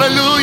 [0.00, 0.39] Aleluya.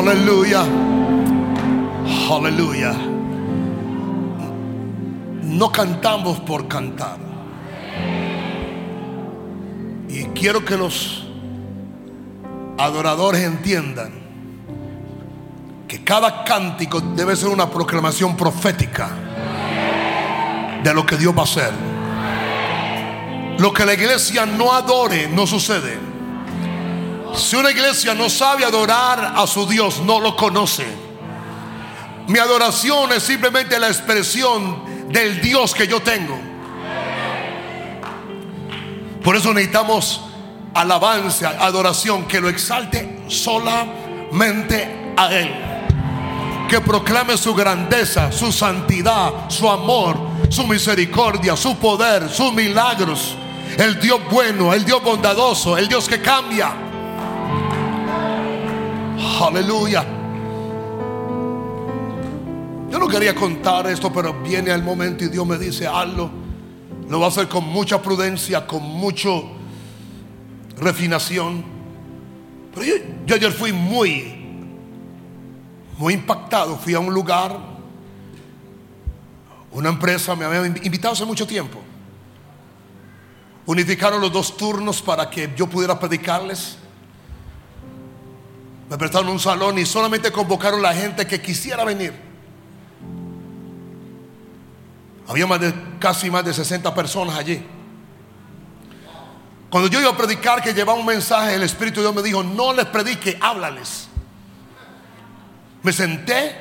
[0.00, 0.64] Aleluya.
[2.32, 2.94] Aleluya.
[5.42, 7.18] No cantamos por cantar.
[10.08, 11.26] Y quiero que los
[12.78, 14.12] adoradores entiendan
[15.86, 19.10] que cada cántico debe ser una proclamación profética
[20.82, 21.72] de lo que Dios va a hacer.
[23.58, 26.09] Lo que la iglesia no adore no sucede.
[27.40, 30.86] Si una iglesia no sabe adorar a su Dios, no lo conoce.
[32.28, 36.38] Mi adoración es simplemente la expresión del Dios que yo tengo.
[39.24, 40.20] Por eso necesitamos
[40.74, 45.50] alabanza, adoración, que lo exalte solamente a Él.
[46.68, 50.16] Que proclame su grandeza, su santidad, su amor,
[50.50, 53.34] su misericordia, su poder, sus milagros.
[53.76, 56.89] El Dios bueno, el Dios bondadoso, el Dios que cambia.
[59.46, 60.04] Aleluya.
[62.90, 66.30] Yo no quería contar esto, pero viene el momento y Dios me dice, hazlo.
[67.08, 69.44] Lo va a hacer con mucha prudencia, con mucho
[70.76, 71.64] refinación.
[72.74, 72.94] Pero yo,
[73.26, 74.34] yo ayer fui muy,
[75.96, 76.76] muy impactado.
[76.76, 77.58] Fui a un lugar,
[79.72, 81.80] una empresa me había invitado hace mucho tiempo.
[83.66, 86.76] Unificaron los dos turnos para que yo pudiera predicarles.
[88.90, 92.12] Me prestaron un salón y solamente convocaron la gente que quisiera venir.
[95.28, 97.64] Había más de, casi más de 60 personas allí.
[99.70, 102.42] Cuando yo iba a predicar que llevaba un mensaje, el Espíritu de Dios me dijo,
[102.42, 104.08] no les predique, háblales.
[105.84, 106.56] Me senté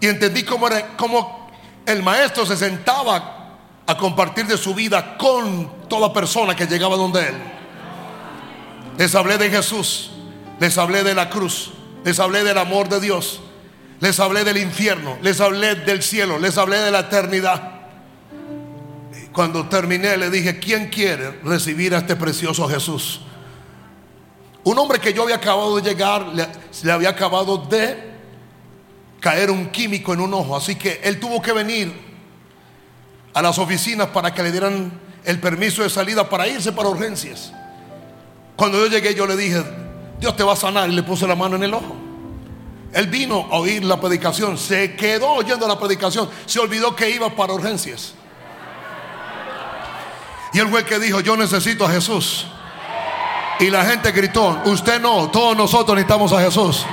[0.00, 1.52] y entendí cómo, era, cómo
[1.86, 7.28] el maestro se sentaba a compartir de su vida con toda persona que llegaba donde
[7.28, 7.34] él.
[8.98, 10.10] Les hablé de Jesús,
[10.60, 11.72] les hablé de la cruz,
[12.04, 13.40] les hablé del amor de Dios,
[13.98, 17.80] les hablé del infierno, les hablé del cielo, les hablé de la eternidad.
[19.32, 23.22] Cuando terminé le dije, ¿quién quiere recibir a este precioso Jesús?
[24.62, 26.46] Un hombre que yo había acabado de llegar, le,
[26.82, 28.10] le había acabado de
[29.18, 31.90] caer un químico en un ojo, así que él tuvo que venir
[33.32, 34.92] a las oficinas para que le dieran
[35.24, 37.50] el permiso de salida para irse para urgencias.
[38.56, 39.64] Cuando yo llegué yo le dije,
[40.20, 41.96] Dios te va a sanar y le puse la mano en el ojo.
[42.92, 47.30] Él vino a oír la predicación, se quedó oyendo la predicación, se olvidó que iba
[47.30, 48.14] para urgencias.
[50.52, 52.46] Y el que dijo, yo necesito a Jesús.
[53.60, 56.84] Y la gente gritó, usted no, todos nosotros necesitamos a Jesús.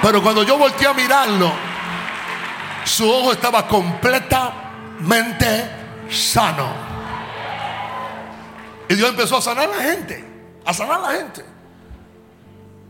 [0.00, 1.52] Pero cuando yo volteé a mirarlo,
[2.84, 5.70] su ojo estaba completamente
[6.10, 6.93] sano.
[8.88, 10.24] Y Dios empezó a sanar a la gente,
[10.64, 11.44] a sanar a la gente.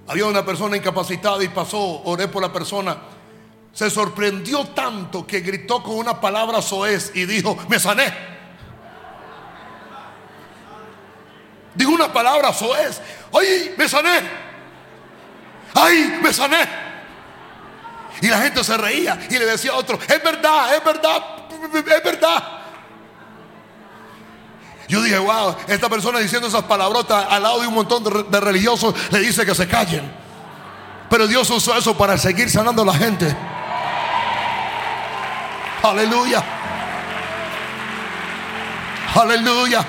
[0.06, 2.97] Había una persona incapacitada y pasó, oré por la persona.
[3.72, 8.12] Se sorprendió tanto que gritó con una palabra soez y dijo, me sané.
[11.75, 13.00] Dijo una palabra soez,
[13.31, 14.21] oye, me sané.
[15.75, 16.69] Ay, me sané.
[18.21, 21.25] Y la gente se reía y le decía a otro, es verdad, es verdad,
[21.75, 22.64] es verdad.
[24.89, 28.95] Yo dije, wow, esta persona diciendo esas palabrotas al lado de un montón de, religiosos
[29.11, 30.12] le dice que se callen.
[31.09, 33.35] Pero Dios usó eso para seguir sanando a la gente.
[35.82, 36.43] Aleluya.
[39.14, 39.87] Aleluya.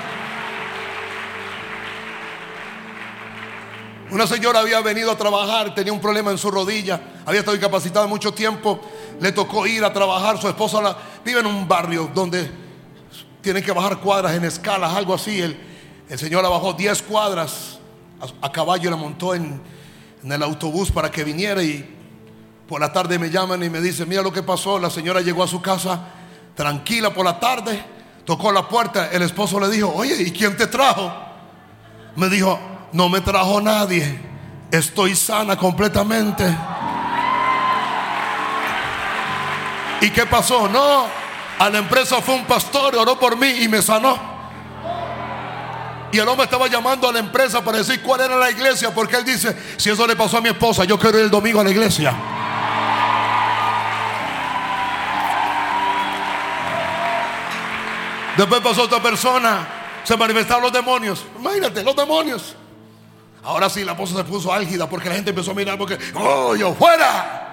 [4.10, 8.06] Una señora había venido a trabajar, tenía un problema en su rodilla, había estado incapacitada
[8.06, 8.80] mucho tiempo,
[9.20, 12.65] le tocó ir a trabajar, su esposa vive en un barrio donde
[13.46, 15.40] tienen que bajar cuadras en escalas, algo así.
[15.40, 15.56] El,
[16.18, 17.78] Señor la bajó 10 cuadras
[18.20, 19.62] a, a, caballo, la montó en
[20.24, 21.88] el autobús para que viniera y
[22.68, 25.44] por la tarde me llaman y me dicen, mira lo que pasó, la señora llegó
[25.44, 26.08] a su casa
[26.56, 27.80] tranquila por la tarde,
[28.24, 31.12] tocó la puerta, el esposo le dijo, oye, ¿y quién te trajo?
[32.16, 32.58] Me dijo,
[32.90, 34.18] no me trajo nadie,
[34.72, 36.44] estoy sana completamente.
[40.00, 40.68] ¿Y qué pasó?
[40.68, 41.25] No,
[41.58, 44.36] a la empresa fue un pastor, oró por mí y me sanó.
[46.12, 49.16] Y el hombre estaba llamando a la empresa para decir cuál era la iglesia, porque
[49.16, 51.64] él dice, si eso le pasó a mi esposa, yo quiero ir el domingo a
[51.64, 52.14] la iglesia.
[58.36, 59.66] Después pasó otra persona,
[60.04, 61.24] se manifestaron los demonios.
[61.38, 62.54] Imagínate, los demonios.
[63.42, 66.54] Ahora sí, la esposa se puso álgida porque la gente empezó a mirar porque, oh,
[66.54, 67.45] yo fuera.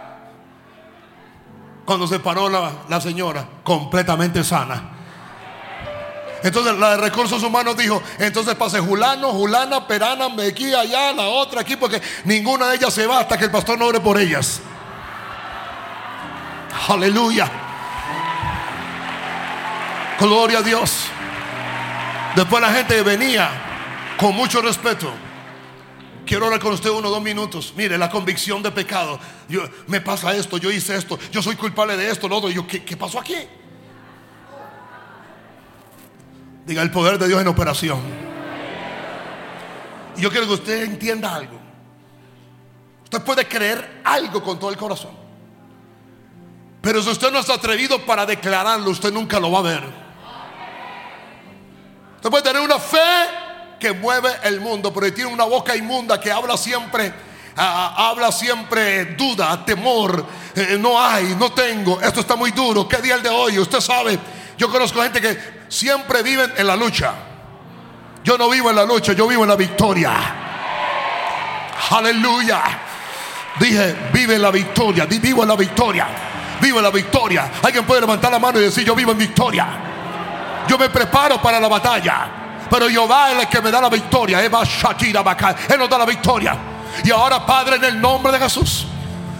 [1.85, 4.91] Cuando se paró la, señora, completamente sana.
[6.43, 11.61] Entonces la de recursos humanos dijo, entonces pase Julano, Julana, Perana, aquí, allá, la otra
[11.61, 14.61] aquí, porque ninguna de ellas se va hasta que el pastor no ore por ellas.
[16.87, 17.49] Aleluya.
[20.19, 21.05] Gloria a Dios.
[22.35, 23.49] Después la gente venía
[24.17, 25.13] con mucho respeto.
[26.25, 27.73] Quiero hablar con usted uno o dos minutos.
[27.75, 29.19] Mire, la convicción de pecado.
[29.49, 32.49] Yo, me pasa esto, yo hice esto, yo soy culpable de esto, lo otro.
[32.49, 33.35] Yo, ¿qué, ¿Qué pasó aquí?
[36.65, 37.99] Diga el poder de Dios en operación.
[40.15, 41.59] Y yo quiero que usted entienda algo.
[43.03, 45.11] Usted puede creer algo con todo el corazón.
[46.81, 49.83] Pero si usted no está atrevido para declararlo, usted nunca lo va a ver.
[52.15, 52.97] Usted puede tener una fe
[53.83, 57.13] que mueve el mundo, pero tiene una boca inmunda que habla siempre,
[57.57, 60.25] ah, habla siempre duda, temor.
[60.55, 61.99] Eh, no hay, no tengo.
[61.99, 62.87] Esto está muy duro.
[62.87, 63.59] ¿Qué día el de hoy?
[63.59, 64.17] Usted sabe.
[64.57, 65.37] Yo conozco gente que
[65.67, 67.13] siempre viven en la lucha.
[68.23, 70.13] Yo no vivo en la lucha, yo vivo en la victoria.
[71.89, 72.61] Aleluya.
[73.59, 76.07] Dije, vive la victoria, vivo en la victoria.
[76.61, 77.51] Vivo en la victoria.
[77.61, 79.67] Alguien puede levantar la mano y decir, yo vivo en victoria.
[80.69, 82.42] Yo me preparo para la batalla.
[82.73, 84.43] Pero Jehová es el que me da la victoria.
[84.43, 84.49] Él
[85.77, 86.57] nos da la victoria.
[87.03, 88.87] Y ahora, Padre, en el nombre de Jesús,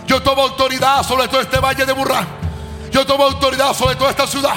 [0.06, 2.28] yo tomo autoridad sobre todo este valle de Burra.
[2.92, 4.54] Yo tomo autoridad sobre toda esta ciudad.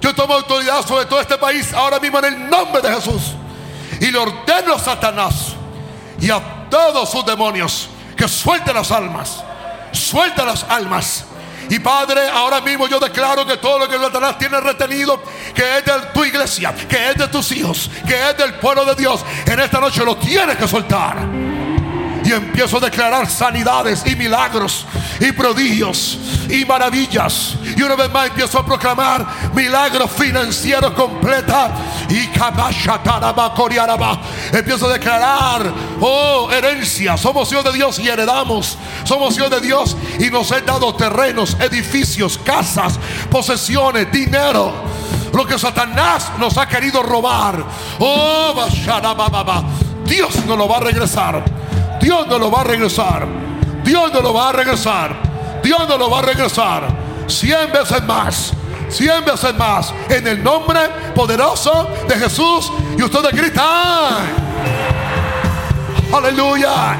[0.00, 3.34] Yo tomo autoridad sobre todo este país ahora mismo en el nombre de Jesús.
[4.00, 5.52] Y le ordeno a Satanás
[6.18, 9.44] y a todos sus demonios que suelten las almas.
[9.92, 11.26] Suelta las almas.
[11.70, 15.22] Y Padre, ahora mismo yo declaro que todo lo que Satanás tiene retenido,
[15.54, 18.96] que es de tu iglesia, que es de tus hijos, que es del pueblo de
[18.96, 21.49] Dios, en esta noche lo tienes que soltar.
[22.30, 24.86] Y empiezo a declarar sanidades y milagros
[25.18, 26.16] y prodigios
[26.48, 27.56] y maravillas.
[27.76, 31.72] Y una vez más empiezo a proclamar milagros financieros completa.
[32.08, 32.30] Y
[34.56, 37.16] empiezo a declarar, oh, herencia.
[37.16, 38.78] Somos hijos de Dios y heredamos.
[39.02, 42.96] Somos hijos de Dios y nos he dado terrenos, edificios, casas,
[43.28, 44.72] posesiones, dinero.
[45.32, 47.64] Lo que Satanás nos ha querido robar.
[47.98, 48.54] Oh,
[50.04, 51.59] Dios nos lo va a regresar.
[52.00, 53.26] Dios nos lo va a regresar.
[53.84, 55.14] Dios nos lo va a regresar.
[55.62, 56.88] Dios nos lo va a regresar.
[57.26, 58.52] Cien veces más.
[58.88, 59.92] Cien veces más.
[60.08, 60.80] En el nombre
[61.14, 62.72] poderoso de Jesús.
[62.96, 64.50] Y ustedes gritan.
[66.12, 66.98] Aleluya.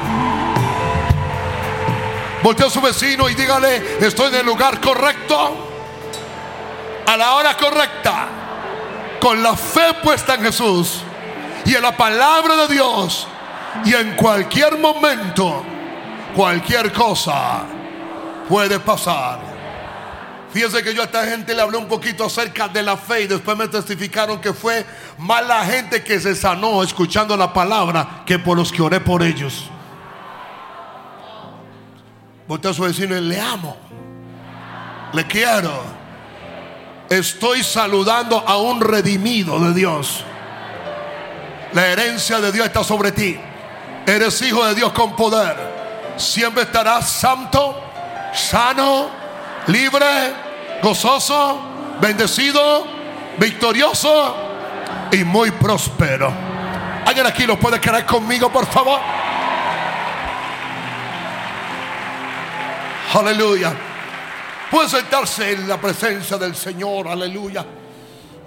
[2.43, 5.67] Voltea a su vecino y dígale, estoy en el lugar correcto.
[7.07, 8.27] A la hora correcta.
[9.19, 11.01] Con la fe puesta en Jesús.
[11.65, 13.27] Y en la palabra de Dios
[13.85, 15.63] y en cualquier momento,
[16.35, 17.63] cualquier cosa
[18.47, 19.51] puede pasar.
[20.51, 23.27] Fíjense que yo a esta gente le hablé un poquito acerca de la fe y
[23.27, 24.85] después me testificaron que fue
[25.17, 29.23] más la gente que se sanó escuchando la palabra que por los que oré por
[29.23, 29.69] ellos.
[32.47, 33.77] Voltea a su vecino le amo,
[35.13, 36.01] le quiero.
[37.09, 40.25] Estoy saludando a un redimido de Dios.
[41.71, 43.39] La herencia de Dios está sobre ti.
[44.05, 45.55] Eres hijo de Dios con poder.
[46.17, 47.81] Siempre estarás santo,
[48.33, 49.09] sano,
[49.67, 50.33] libre,
[50.81, 51.59] gozoso,
[51.99, 52.85] bendecido,
[53.37, 54.35] victorioso
[55.11, 56.31] y muy próspero.
[57.05, 58.99] ¿Alguien aquí lo puede creer conmigo, por favor?
[63.13, 63.73] Aleluya.
[64.69, 67.07] Puede sentarse en la presencia del Señor.
[67.07, 67.65] Aleluya.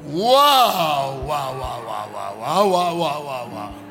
[0.06, 3.83] Wow, wow, wow, wow, wow, wow, wow, wow, wow.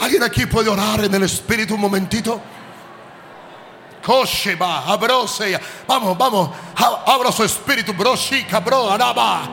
[0.00, 2.40] ¿Alguien aquí puede orar en el Espíritu un momentito?
[5.86, 6.50] Vamos, vamos.
[7.06, 7.94] Abra su espíritu.
[7.94, 8.14] Bro,
[8.64, 9.48] bro, araba.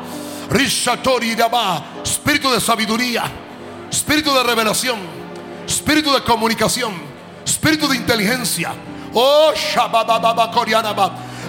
[2.03, 3.23] Espíritu de sabiduría.
[3.89, 4.99] Espíritu de revelación.
[5.65, 6.93] Espíritu de comunicación.
[7.45, 8.73] Espíritu de inteligencia.
[9.13, 9.51] Oh,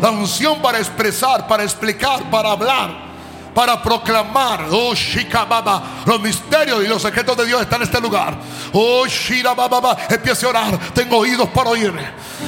[0.01, 3.12] La unción para expresar, para explicar, para hablar
[3.55, 8.37] para proclamar oh Shikababa los misterios y los secretos de Dios están en este lugar.
[8.73, 10.79] Oh Shirababa empiece a orar.
[10.95, 11.93] Tengo oídos para oír.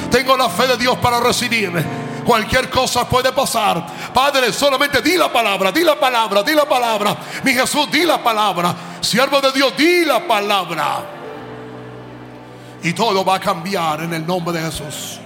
[0.09, 1.71] Tengo la fe de Dios para recibir.
[2.25, 3.85] Cualquier cosa puede pasar.
[4.13, 7.15] Padre solamente di la palabra di la palabra di la palabra.
[7.43, 8.75] Mi Jesús di la palabra.
[8.99, 11.03] Siervo de Dios di la palabra.
[12.81, 15.19] Y todo va a cambiar en el nombre de Jesús.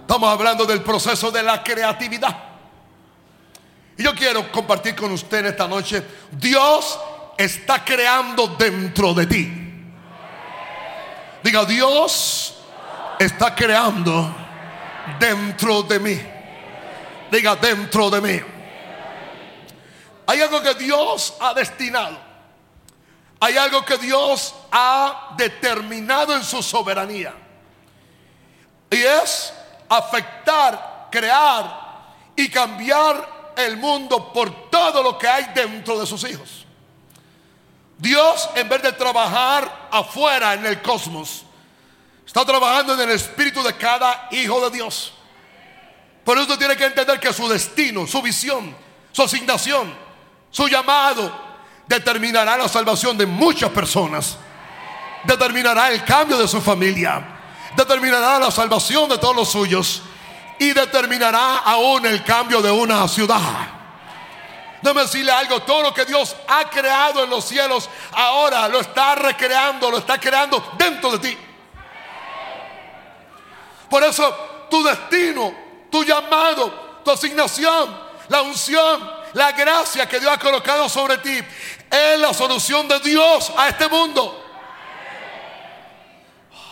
[0.00, 2.53] Estamos hablando del proceso de la creatividad.
[3.96, 6.98] Y yo quiero compartir con usted en esta noche, Dios
[7.36, 9.60] está creando dentro de ti.
[11.42, 12.56] Diga, Dios
[13.18, 14.34] está creando
[15.18, 16.20] dentro de mí.
[17.30, 18.40] Diga, dentro de mí.
[20.26, 22.18] Hay algo que Dios ha destinado.
[23.40, 27.34] Hay algo que Dios ha determinado en su soberanía.
[28.90, 29.52] Y es
[29.88, 36.66] afectar, crear y cambiar el mundo por todo lo que hay dentro de sus hijos.
[37.98, 41.44] Dios, en vez de trabajar afuera en el cosmos,
[42.26, 45.12] está trabajando en el espíritu de cada hijo de Dios.
[46.24, 48.74] Por eso tiene que entender que su destino, su visión,
[49.12, 49.94] su asignación,
[50.50, 51.32] su llamado,
[51.86, 54.38] determinará la salvación de muchas personas.
[55.24, 57.34] Determinará el cambio de su familia
[57.76, 60.02] determinará la salvación de todos los suyos
[60.58, 63.40] y determinará aún el cambio de una ciudad.
[64.82, 69.14] Déjame decirle algo, todo lo que Dios ha creado en los cielos ahora lo está
[69.14, 71.38] recreando, lo está creando dentro de ti.
[73.88, 74.30] Por eso
[74.70, 75.54] tu destino,
[75.90, 81.38] tu llamado, tu asignación, la unción, la gracia que Dios ha colocado sobre ti
[81.90, 84.44] es la solución de Dios a este mundo.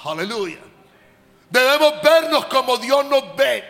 [0.05, 0.62] Aleluya.
[1.52, 3.62] Debemos vernos como Dios nos ve.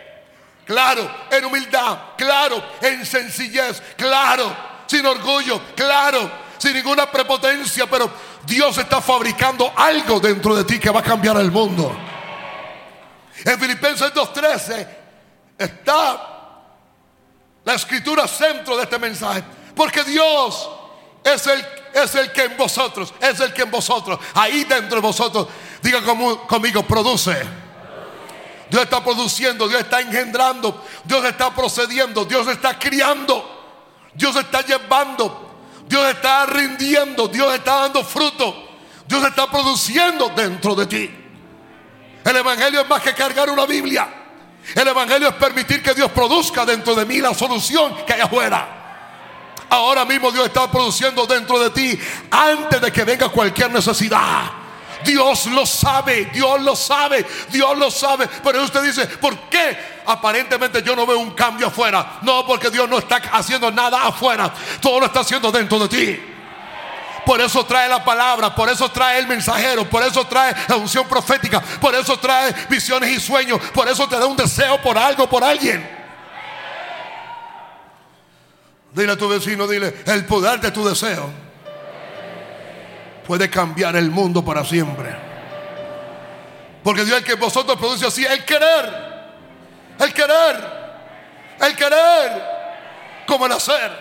[0.65, 4.55] Claro, en humildad, claro, en sencillez, claro,
[4.87, 8.09] sin orgullo, claro, sin ninguna prepotencia, pero
[8.45, 11.93] Dios está fabricando algo dentro de ti que va a cambiar el mundo.
[13.43, 14.87] En Filipenses 2.13
[15.57, 16.29] está
[17.65, 19.43] la escritura centro de este mensaje,
[19.75, 20.69] porque Dios
[21.21, 25.01] es el, es el que en vosotros, es el que en vosotros, ahí dentro de
[25.01, 25.49] vosotros,
[25.81, 25.99] diga
[26.47, 27.62] conmigo, produce
[28.73, 33.47] Dios está produciendo, Dios está engendrando, Dios está procediendo, Dios está criando,
[34.15, 38.67] Dios está llevando, Dios está rindiendo, Dios está dando fruto,
[39.05, 41.11] Dios está produciendo dentro de ti.
[42.25, 44.11] El Evangelio es más que cargar una Biblia.
[44.73, 49.67] El Evangelio es permitir que Dios produzca dentro de mí la solución que hay afuera.
[49.69, 51.99] Ahora mismo Dios está produciendo dentro de ti
[52.31, 54.62] antes de que venga cualquier necesidad.
[55.03, 58.27] Dios lo sabe, Dios lo sabe, Dios lo sabe.
[58.43, 62.19] Pero usted dice, ¿por qué aparentemente yo no veo un cambio afuera?
[62.21, 66.19] No, porque Dios no está haciendo nada afuera, todo lo está haciendo dentro de ti.
[67.25, 71.07] Por eso trae la palabra, por eso trae el mensajero, por eso trae la unción
[71.07, 75.29] profética, por eso trae visiones y sueños, por eso te da un deseo por algo,
[75.29, 76.03] por alguien.
[78.91, 81.42] Dile a tu vecino, dile, el poder de tu deseo
[83.25, 85.15] puede cambiar el mundo para siempre.
[86.83, 88.93] Porque Dios el que vosotros produce así, el querer,
[89.99, 90.83] el querer,
[91.59, 92.43] el querer,
[93.25, 93.91] como el hacer,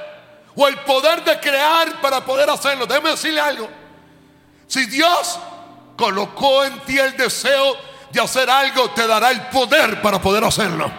[0.57, 2.87] o el poder de crear para poder hacerlo.
[2.87, 3.69] Déjeme decirle algo.
[4.67, 5.39] Si Dios
[5.97, 7.77] colocó en ti el deseo
[8.11, 10.91] de hacer algo, te dará el poder para poder hacerlo.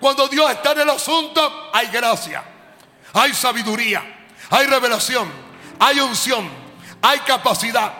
[0.00, 2.42] Cuando Dios está en el asunto, hay gracia,
[3.12, 4.02] hay sabiduría,
[4.50, 5.30] hay revelación,
[5.78, 6.48] hay unción,
[7.02, 7.92] hay capacidad.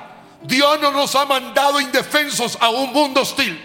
[0.42, 3.64] Dios no nos ha mandado indefensos a un mundo hostil.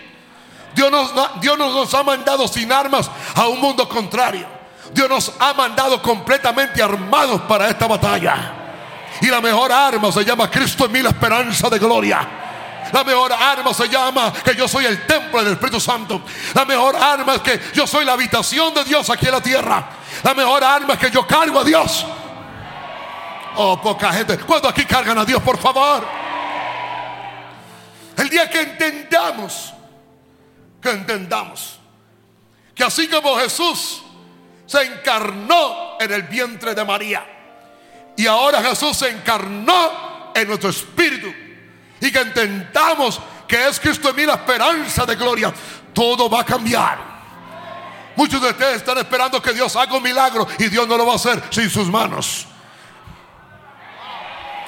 [0.75, 0.91] Dios,
[1.39, 4.48] Dios nos ha mandado sin armas a un mundo contrario.
[4.91, 8.53] Dios nos ha mandado completamente armados para esta batalla.
[9.22, 12.27] Y la mejor arma se llama Cristo en mí, la esperanza de gloria.
[12.91, 16.22] La mejor arma se llama que yo soy el templo del Espíritu Santo.
[16.53, 19.89] La mejor arma es que yo soy la habitación de Dios aquí en la tierra.
[20.24, 22.05] La mejor arma es que yo cargo a Dios.
[23.55, 24.38] Oh, poca gente.
[24.39, 26.05] ¿Cuándo aquí cargan a Dios, por favor?
[28.17, 29.74] El día que entendamos,
[30.81, 31.79] que entendamos,
[32.75, 34.03] que así como Jesús
[34.65, 37.25] se encarnó en el vientre de María,
[38.15, 41.33] y ahora Jesús se encarnó en nuestro espíritu,
[42.00, 45.53] y que entendamos que es Cristo en mí la esperanza de gloria,
[45.93, 47.13] todo va a cambiar.
[48.15, 51.13] Muchos de ustedes están esperando que Dios haga un milagro y Dios no lo va
[51.13, 52.48] a hacer sin sus manos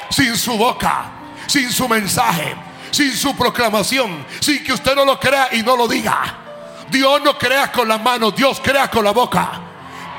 [0.10, 1.12] sin su boca,
[1.48, 2.56] sin su mensaje,
[2.92, 6.40] sin su proclamación, sin que usted no lo crea y no lo diga.
[6.90, 9.62] Dios no crea con la mano, Dios crea con la boca.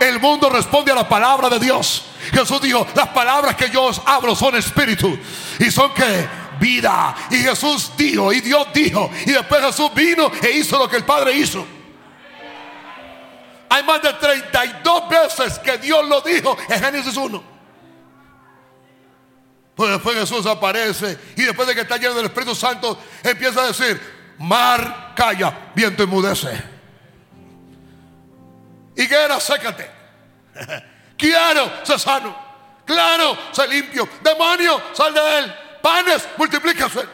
[0.01, 2.05] El mundo responde a la palabra de Dios.
[2.33, 5.19] Jesús dijo, las palabras que yo os hablo son espíritu
[5.59, 6.29] y son que
[6.59, 7.15] vida.
[7.31, 11.05] Y Jesús dijo, y Dios dijo, y después Jesús vino e hizo lo que el
[11.05, 11.65] Padre hizo.
[13.69, 17.56] Hay más de 32 veces que Dios lo dijo en Génesis 1.
[19.77, 23.67] Pues después Jesús aparece y después de que está lleno del Espíritu Santo empieza a
[23.67, 24.01] decir,
[24.39, 26.49] mar calla, viento enmudece.
[28.97, 29.91] Higuera, sécate.
[31.19, 32.35] Quiero, se sano.
[32.87, 34.09] Claro, se limpio.
[34.23, 35.55] Demonio, sal de él.
[35.83, 37.07] Panes, multiplícase.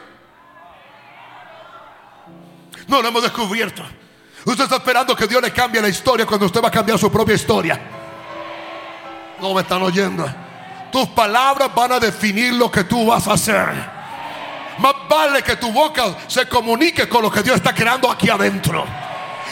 [2.87, 3.83] No lo hemos descubierto.
[4.45, 7.11] Usted está esperando que Dios le cambie la historia cuando usted va a cambiar su
[7.11, 7.81] propia historia.
[9.41, 10.42] No me están oyendo.
[10.93, 13.67] Tus palabras van a definir lo que tú vas a hacer.
[14.77, 18.85] Más vale que tu boca se comunique con lo que Dios está creando aquí adentro.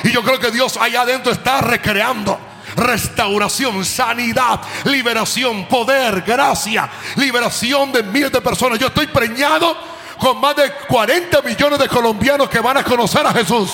[0.03, 2.39] Y yo creo que Dios allá adentro está recreando
[2.75, 8.77] restauración, sanidad, liberación, poder, gracia, liberación de miles de personas.
[8.77, 9.75] Yo estoy preñado
[10.19, 13.71] con más de 40 millones de colombianos que van a conocer a Jesús.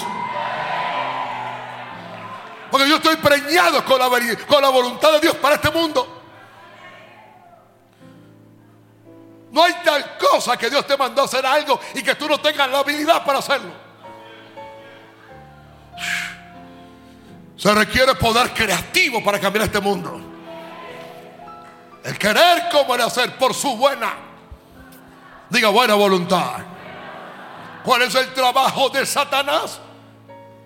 [2.71, 4.09] Porque yo estoy preñado con la,
[4.47, 6.16] con la voluntad de Dios para este mundo.
[9.51, 12.39] No hay tal cosa que Dios te mandó a hacer algo y que tú no
[12.39, 13.72] tengas la habilidad para hacerlo.
[17.56, 20.22] Se requiere poder creativo para cambiar este mundo.
[22.04, 24.13] El querer como el hacer por su buena,
[25.50, 26.60] diga buena voluntad.
[27.84, 29.80] ¿Cuál es el trabajo de Satanás?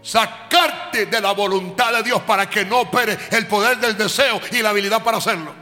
[0.02, 4.62] Sacarte de la voluntad de Dios para que no opere el poder del deseo y
[4.62, 5.61] la habilidad para hacerlo.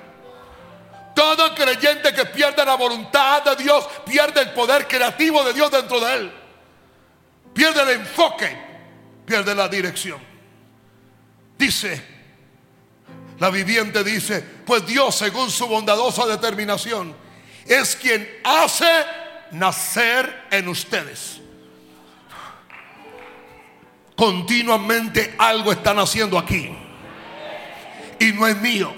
[1.19, 5.99] Todo creyente que pierde la voluntad de Dios pierde el poder creativo de Dios dentro
[5.99, 6.31] de él.
[7.53, 8.57] Pierde el enfoque,
[9.25, 10.17] pierde la dirección.
[11.57, 12.01] Dice,
[13.37, 17.13] la viviente dice, pues Dios según su bondadosa determinación
[17.65, 18.89] es quien hace
[19.51, 21.41] nacer en ustedes.
[24.15, 26.73] Continuamente algo están haciendo aquí.
[28.21, 28.95] Y no es mío,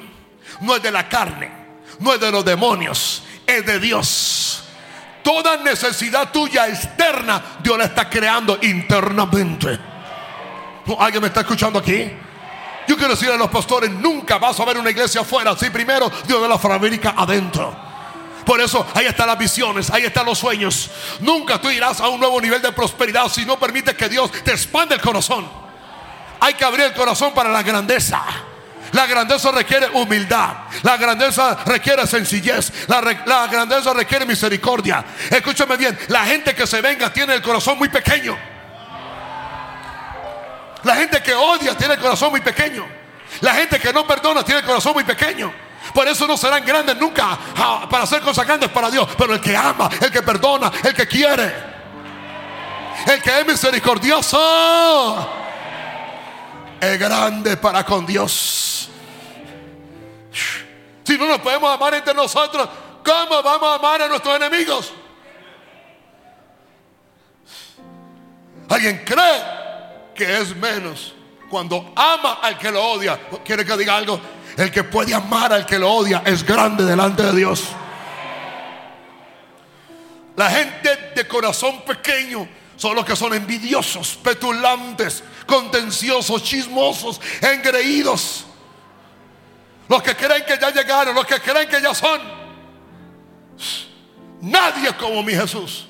[0.62, 1.61] no es de la carne,
[2.02, 4.64] no es de los demonios, es de Dios.
[5.24, 9.80] Toda necesidad tuya externa, Dios la está creando internamente.
[11.00, 12.12] ¿Alguien me está escuchando aquí?
[12.88, 15.56] Yo quiero decirle a los pastores, nunca vas a ver una iglesia afuera.
[15.56, 17.92] Si primero Dios de la fabrica adentro.
[18.46, 20.90] Por eso ahí están las visiones, ahí están los sueños.
[21.20, 24.52] Nunca tú irás a un nuevo nivel de prosperidad si no permites que Dios te
[24.52, 25.48] expande el corazón.
[26.40, 28.24] Hay que abrir el corazón para la grandeza.
[28.93, 30.49] La grandeza requiere humildad.
[30.84, 32.88] La grandeza requiere sencillez.
[32.88, 35.04] La, la, grandeza requiere misericordia.
[35.30, 35.97] Escúchame bien.
[36.10, 38.38] La gente que se venga tiene el corazón muy pequeño.
[40.84, 42.86] La gente que odia tiene el corazón muy pequeño.
[43.41, 45.54] La gente que no perdona tiene el corazón muy pequeño.
[45.93, 49.08] Por eso no serán grandes nunca ah, para hacer cosas grandes para Dios.
[49.17, 51.54] Pero el que ama, el que perdona, el que quiere,
[53.08, 55.40] el que es misericordioso,
[56.82, 58.89] es grande para con Dios.
[61.04, 62.67] Si no nos podemos amar entre nosotros,
[63.04, 64.94] ¿cómo vamos a amar a nuestros enemigos?
[68.67, 69.44] ¿Alguien cree
[70.15, 71.13] que es menos
[71.52, 73.20] cuando ama al que lo odia.
[73.44, 74.20] ¿Quiere que diga algo?
[74.58, 77.65] El que puede amar al que lo odia es grande delante de Dios.
[80.38, 88.45] La gente de corazón pequeño son los que son envidiosos, petulantes, contenciosos, chismosos, engreídos.
[89.88, 92.21] Los que creen que ya llegaron, los que creen que ya son.
[94.41, 95.88] Nadie como mi Jesús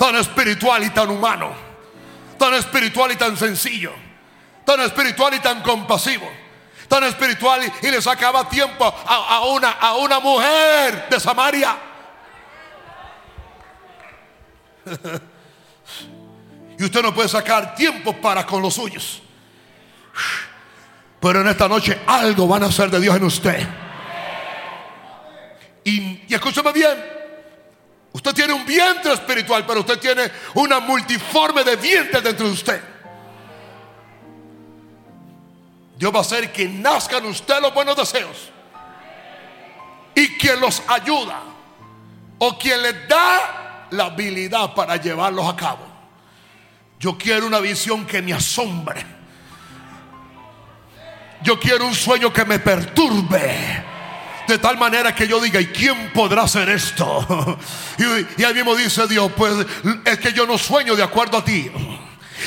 [0.00, 1.52] tan espiritual y tan humano,
[2.38, 3.92] tan espiritual y tan sencillo,
[4.64, 6.26] tan espiritual y tan compasivo,
[6.88, 11.76] tan espiritual y, le sacaba tiempo a, una, a una mujer de Samaria.
[16.80, 19.20] y usted no puede sacar tiempo para con los suyos.
[21.20, 23.68] Pero en esta noche algo van a hacer de Dios en usted.
[25.84, 27.20] Y, y escúchame bien,
[28.12, 32.82] Usted tiene un vientre espiritual, pero usted tiene una multiforme de vientres dentro de usted.
[35.96, 38.50] Dios va a hacer que nazcan usted los buenos deseos.
[40.14, 41.40] Y quien los ayuda.
[42.38, 45.89] O quien les da la habilidad para llevarlos a cabo.
[47.00, 49.04] Yo quiero una visión que me asombre.
[51.42, 53.86] Yo quiero un sueño que me perturbe
[54.46, 57.58] de tal manera que yo diga, ¿y quién podrá hacer esto?
[57.98, 59.66] Y, y ahí mismo dice Dios, pues
[60.04, 61.70] es que yo no sueño de acuerdo a ti.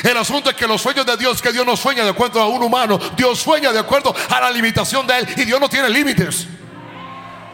[0.03, 2.47] El asunto es que los sueños de Dios, que Dios no sueña de acuerdo a
[2.47, 5.89] un humano, Dios sueña de acuerdo a la limitación de Él y Dios no tiene
[5.89, 6.47] límites.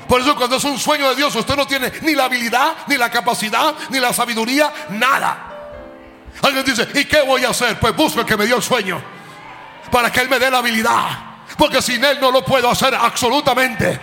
[0.08, 2.96] Por eso cuando es un sueño de Dios, usted no tiene ni la habilidad, ni
[2.98, 5.59] la capacidad, ni la sabiduría, nada.
[6.41, 7.80] Alguien dice, ¿y qué voy a hacer?
[7.80, 9.02] Pues busco el que me dio el sueño,
[9.91, 11.30] para que Él me dé la habilidad.
[11.58, 13.99] Porque sin Él no lo puedo hacer absolutamente.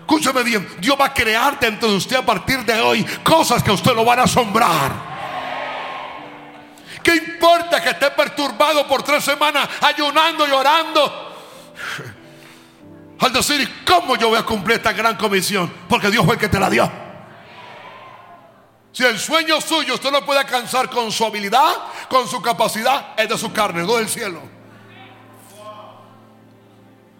[0.00, 3.70] Escúcheme bien, Dios va a crear dentro de usted a partir de hoy cosas que
[3.70, 5.08] a usted lo van a asombrar.
[7.02, 11.36] ¿Qué importa que esté perturbado por tres semanas ayunando y orando?
[13.20, 15.72] Al decir, ¿cómo yo voy a cumplir esta gran comisión?
[15.88, 17.07] Porque Dios fue el que te la dio.
[18.98, 21.72] Si el sueño suyo usted lo puede alcanzar con su habilidad,
[22.08, 24.42] con su capacidad, es de su carne, no del cielo.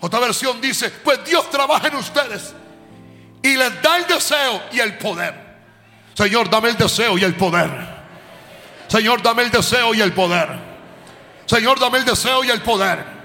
[0.00, 2.52] Otra versión dice, pues Dios trabaja en ustedes
[3.40, 5.32] y les da el deseo y el poder.
[6.14, 7.70] Señor, dame el deseo y el poder.
[8.88, 10.48] Señor, dame el deseo y el poder.
[11.46, 13.17] Señor, dame el deseo y el poder.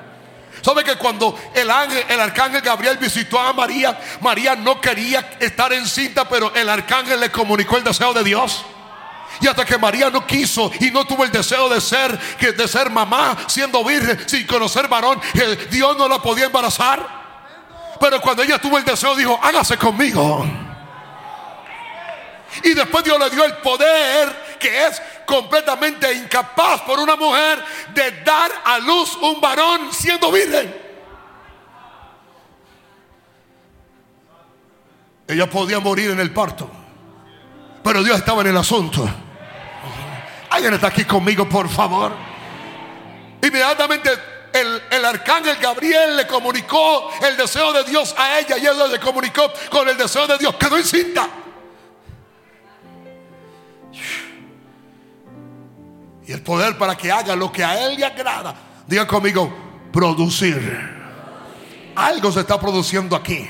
[0.64, 5.74] ¿Sabe que cuando el ángel, el arcángel Gabriel visitó a María, María no quería estar
[5.74, 8.64] encinta, pero el arcángel le comunicó el deseo de Dios?
[9.42, 12.90] Y hasta que María no quiso y no tuvo el deseo de ser, de ser
[12.90, 15.20] mamá, siendo virgen, sin conocer varón,
[15.70, 17.24] Dios no la podía embarazar.
[18.00, 20.46] Pero cuando ella tuvo el deseo, dijo, hágase conmigo.
[22.64, 27.64] Y después Dios le dio el poder que es completamente incapaz por una mujer
[27.94, 30.84] de dar a luz un varón siendo virgen.
[35.28, 36.70] Ella podía morir en el parto,
[37.84, 39.10] pero Dios estaba en el asunto.
[40.50, 42.14] Alguien está aquí conmigo, por favor.
[43.42, 44.12] Inmediatamente
[44.54, 49.00] el, el, arcángel Gabriel le comunicó el deseo de Dios a ella y ella le
[49.00, 50.56] comunicó con el deseo de Dios.
[50.56, 51.28] Quedó encinta.
[56.28, 58.56] Y el poder para que haga lo que a Él le agrada.
[58.88, 59.54] Diga conmigo,
[59.92, 61.04] producir.
[61.96, 63.48] Algo se está produciendo aquí.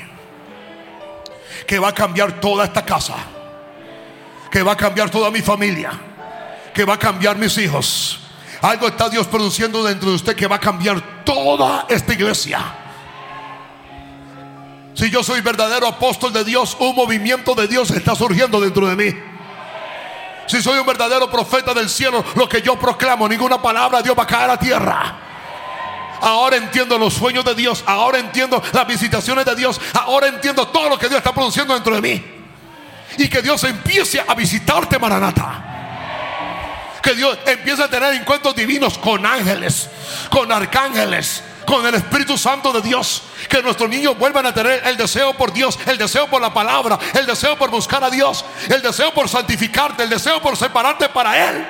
[1.66, 3.14] Que va a cambiar toda esta casa.
[4.50, 5.92] Que va a cambiar toda mi familia.
[6.74, 8.20] Que va a cambiar mis hijos.
[8.60, 12.60] Algo está Dios produciendo dentro de usted que va a cambiar toda esta iglesia.
[14.94, 18.96] Si yo soy verdadero apóstol de Dios, un movimiento de Dios está surgiendo dentro de
[18.96, 19.18] mí.
[20.46, 24.18] Si soy un verdadero profeta del cielo, lo que yo proclamo, ninguna palabra de Dios
[24.18, 25.18] va a caer a tierra.
[26.20, 27.84] Ahora entiendo los sueños de Dios.
[27.86, 29.80] Ahora entiendo las visitaciones de Dios.
[29.92, 32.24] Ahora entiendo todo lo que Dios está produciendo dentro de mí.
[33.18, 35.70] Y que Dios empiece a visitarte, Maranata.
[37.02, 39.90] Que Dios empiece a tener encuentros divinos con ángeles,
[40.30, 43.22] con arcángeles, con el Espíritu Santo de Dios.
[43.48, 46.98] Que nuestros niños vuelvan a tener el deseo por Dios, el deseo por la palabra,
[47.18, 51.50] el deseo por buscar a Dios, el deseo por santificarte, el deseo por separarte para
[51.50, 51.66] Él.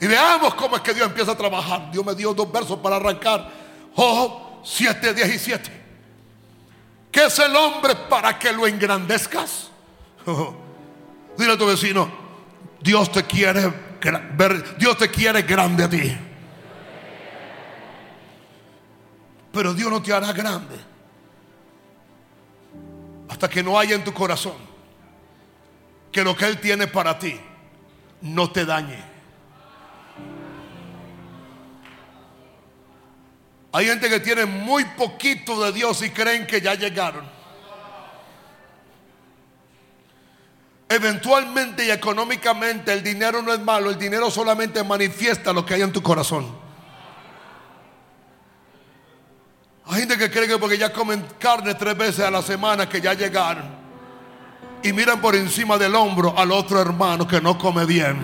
[0.00, 1.90] Y veamos cómo es que Dios empieza a trabajar.
[1.90, 3.50] Dios me dio dos versos para arrancar.
[3.94, 5.84] Oh, 7, 17.
[7.10, 9.70] ¿Qué es el hombre para que lo engrandezcas?
[11.38, 12.10] dile a tu vecino,
[12.80, 13.72] Dios te quiere
[14.36, 16.18] ver, Dios te quiere grande a ti.
[19.56, 20.76] Pero Dios no te hará grande
[23.26, 24.52] hasta que no haya en tu corazón
[26.12, 27.40] que lo que Él tiene para ti
[28.20, 29.02] no te dañe.
[33.72, 37.24] Hay gente que tiene muy poquito de Dios y creen que ya llegaron.
[40.86, 45.80] Eventualmente y económicamente el dinero no es malo, el dinero solamente manifiesta lo que hay
[45.80, 46.65] en tu corazón.
[49.88, 53.00] Hay gente que cree que porque ya comen carne tres veces a la semana que
[53.00, 53.64] ya llegaron.
[54.82, 58.16] Y miran por encima del hombro al otro hermano que no come bien.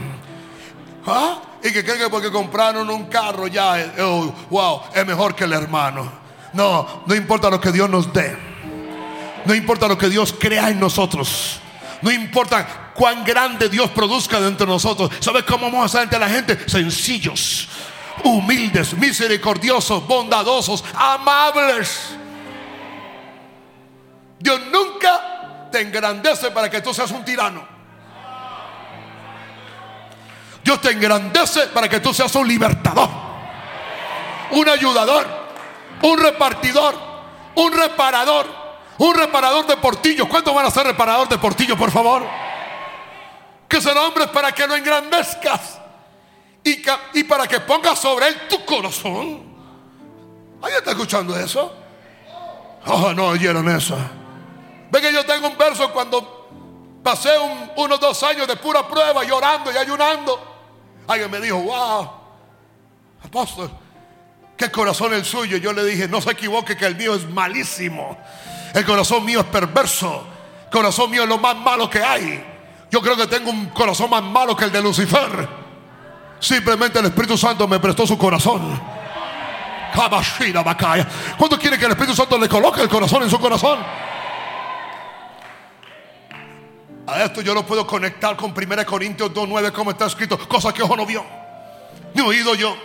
[1.07, 1.41] ¿Ah?
[1.63, 5.53] Y que creen que porque compraron un carro ya, oh, wow, es mejor que el
[5.53, 6.11] hermano.
[6.53, 8.37] No, no importa lo que Dios nos dé.
[9.45, 11.61] No importa lo que Dios crea en nosotros.
[12.01, 15.11] No importa cuán grande Dios produzca dentro de nosotros.
[15.21, 16.69] ¿Sabes cómo vamos a estar ante la gente?
[16.69, 17.69] Sencillos,
[18.25, 22.17] humildes, misericordiosos, bondadosos, amables.
[24.39, 27.67] Dios nunca te engrandece para que tú seas un tirano.
[30.65, 33.09] Dios te engrandece para que tú seas un libertador,
[34.53, 35.27] un ayudador,
[36.03, 36.95] un repartidor,
[37.57, 38.63] un reparador
[38.99, 40.29] un reparador de portillos.
[40.29, 42.25] ¿Cuántos van a ser reparador de portillos, por favor?
[43.69, 45.72] Que se nombre para que lo engrandezcas.
[46.65, 49.43] Y, para que pongas sobre él tu corazón.
[50.61, 51.75] ¿Alguien está escuchando eso?
[52.87, 53.97] Oh, no oyeron eso.
[54.91, 56.43] Ve que yo tengo un verso cuando
[57.03, 57.31] Pasé
[57.77, 60.39] unos dos años de pura prueba, llorando y ayunando.
[61.09, 62.11] Alguien me dijo, wow,
[63.25, 63.71] apóstol,
[64.57, 65.57] qué corazón el suyo.
[65.57, 68.17] Yo le dije, no se equivoque que el mío es malísimo.
[68.73, 70.25] El corazón mío es perverso.
[70.65, 72.45] El corazón mío es lo más malo que hay.
[72.89, 75.62] Yo creo que tengo un corazón más malo que el de Lucifer.
[76.43, 78.81] Simplemente el Espíritu Santo me prestó su corazón.
[81.39, 83.79] ¿Cuánto quiere que el Espíritu Santo le coloque el corazón en su corazón?
[87.07, 90.37] A esto yo lo puedo conectar con 1 Corintios 2.9 como está escrito.
[90.49, 91.25] Cosa que ojo no vio.
[92.13, 92.77] Ni oído yo.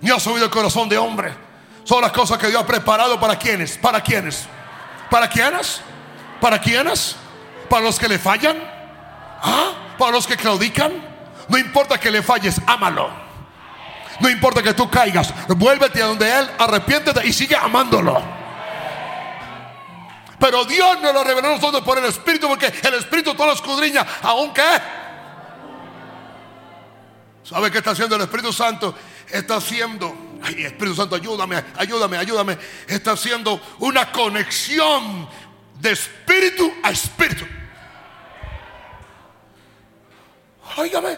[0.00, 1.34] Ni ha subido el corazón de hombre.
[1.82, 3.78] Son las cosas que Dios ha preparado para quienes.
[3.78, 4.46] ¿Para quienes?
[5.10, 5.80] ¿Para quiénes?
[6.40, 7.16] ¿Para quiénes?
[7.68, 8.56] ¿Para los que le fallan?
[9.42, 9.72] ¿Ah?
[9.98, 11.15] ¿Para los que claudican?
[11.48, 13.10] No importa que le falles, ámalo.
[14.20, 18.22] No importa que tú caigas, vuélvete a donde Él, arrepiéntete y sigue amándolo.
[20.38, 23.52] Pero Dios nos lo reveló a nosotros por el Espíritu, porque el Espíritu todo lo
[23.52, 24.62] escudriña, aunque.
[27.42, 28.94] ¿Sabe qué está haciendo el Espíritu Santo?
[29.30, 32.58] Está haciendo, ay, Espíritu Santo, ayúdame, ayúdame, ayúdame.
[32.86, 35.28] Está haciendo una conexión
[35.80, 37.46] de espíritu a espíritu.
[40.76, 41.16] Óigame,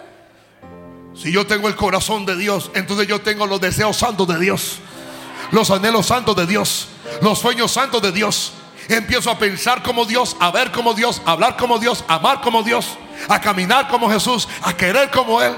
[1.20, 4.76] si yo tengo el corazón de Dios, entonces yo tengo los deseos santos de Dios,
[5.50, 6.88] los anhelos santos de Dios,
[7.20, 8.52] los sueños santos de Dios.
[8.88, 12.40] Empiezo a pensar como Dios, a ver como Dios, a hablar como Dios, a amar
[12.40, 12.96] como Dios,
[13.28, 15.54] a caminar como Jesús, a querer como Él.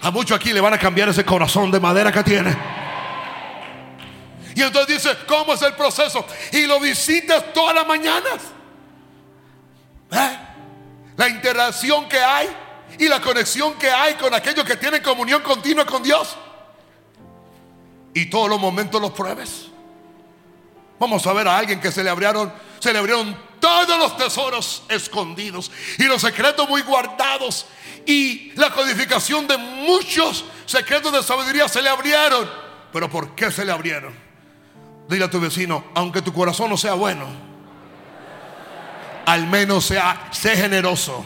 [0.00, 2.56] A muchos aquí le van a cambiar ese corazón de madera que tiene.
[4.54, 6.24] Y entonces dice, ¿cómo es el proceso?
[6.52, 8.40] Y lo visitas todas las mañanas.
[10.12, 10.51] ¿Eh?
[11.16, 12.48] La interacción que hay
[12.98, 16.36] y la conexión que hay con aquellos que tienen comunión continua con Dios.
[18.14, 19.66] Y todos los momentos los pruebes.
[20.98, 24.82] Vamos a ver a alguien que se le abrieron, se le abrieron todos los tesoros
[24.88, 27.66] escondidos y los secretos muy guardados
[28.06, 32.48] y la codificación de muchos secretos de sabiduría se le abrieron.
[32.92, 34.14] Pero ¿por qué se le abrieron?
[35.08, 37.26] Dile a tu vecino, aunque tu corazón no sea bueno,
[39.26, 41.24] al menos sea, generoso,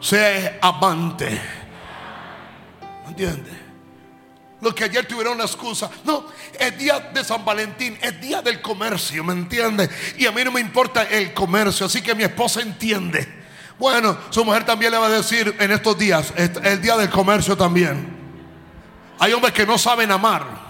[0.00, 1.40] sé amante.
[3.06, 3.54] ¿Entiendes?
[4.60, 5.90] Los que ayer tuvieron una excusa.
[6.04, 6.26] No,
[6.58, 9.88] es día de San Valentín, es día del comercio, ¿me entiende?
[10.18, 13.44] Y a mí no me importa el comercio, así que mi esposa entiende.
[13.78, 17.56] Bueno, su mujer también le va a decir en estos días, el día del comercio
[17.56, 18.16] también.
[19.18, 20.66] Hay hombres que no saben amar.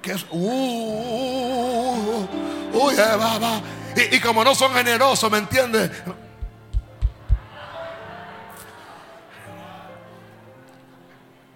[0.00, 2.26] Que es, uh,
[2.72, 3.62] uh, uh,
[3.96, 5.90] y, y como no son generosos, ¿me entiende?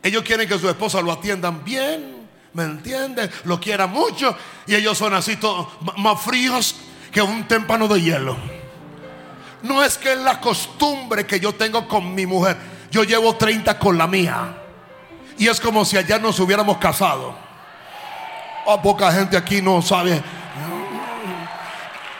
[0.04, 3.30] Ellos quieren que su esposa lo atiendan bien, ¿me entiendes?
[3.44, 4.36] Lo quieran mucho.
[4.66, 6.76] Y ellos son así todos más fríos
[7.10, 8.36] que un témpano de hielo.
[9.62, 12.58] No es que es la costumbre que yo tengo con mi mujer.
[12.90, 14.54] Yo llevo 30 con la mía.
[15.38, 17.34] Y es como si ayer nos hubiéramos casado.
[18.66, 20.22] Oh, poca gente aquí no sabe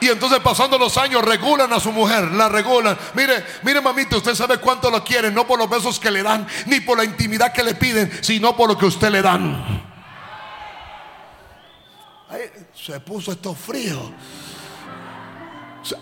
[0.04, 2.96] y entonces pasando los años regulan a su mujer, la regulan.
[3.14, 6.46] Mire, mire mamita, usted sabe cuánto lo quiere, no por los besos que le dan,
[6.66, 9.82] ni por la intimidad que le piden, sino por lo que usted le dan.
[12.74, 14.12] se puso esto frío.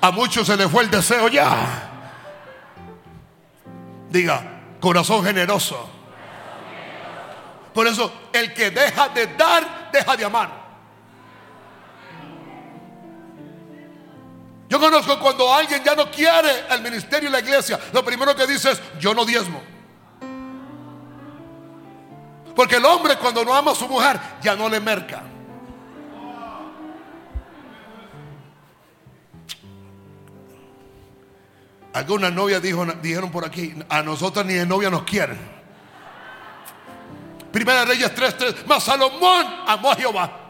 [0.01, 1.91] A muchos se le fue el deseo ya.
[4.11, 5.89] Diga, corazón generoso.
[7.73, 10.62] Por eso, el que deja de dar, deja de amar.
[14.73, 18.47] Yo conozco cuando alguien ya no quiere el ministerio y la iglesia, lo primero que
[18.47, 19.63] dice es, yo no diezmo.
[22.57, 25.25] Porque el hombre cuando no ama a su mujer, ya no le merca.
[31.93, 35.39] Algunas novias dijeron por aquí, a nosotras ni de novia nos quieren.
[37.53, 40.42] Primera Reyes 3:3, más Salomón amó a Jehová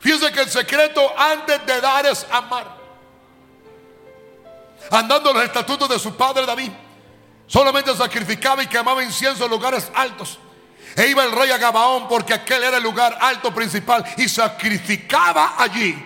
[0.00, 2.76] Fíjense que el secreto antes de dar es amar.
[4.90, 6.70] Andando los estatutos de su padre David,
[7.46, 10.38] solamente sacrificaba y quemaba incienso en lugares altos.
[10.96, 15.54] E iba el rey a Gabaón porque aquel era el lugar alto principal y sacrificaba
[15.58, 15.96] allí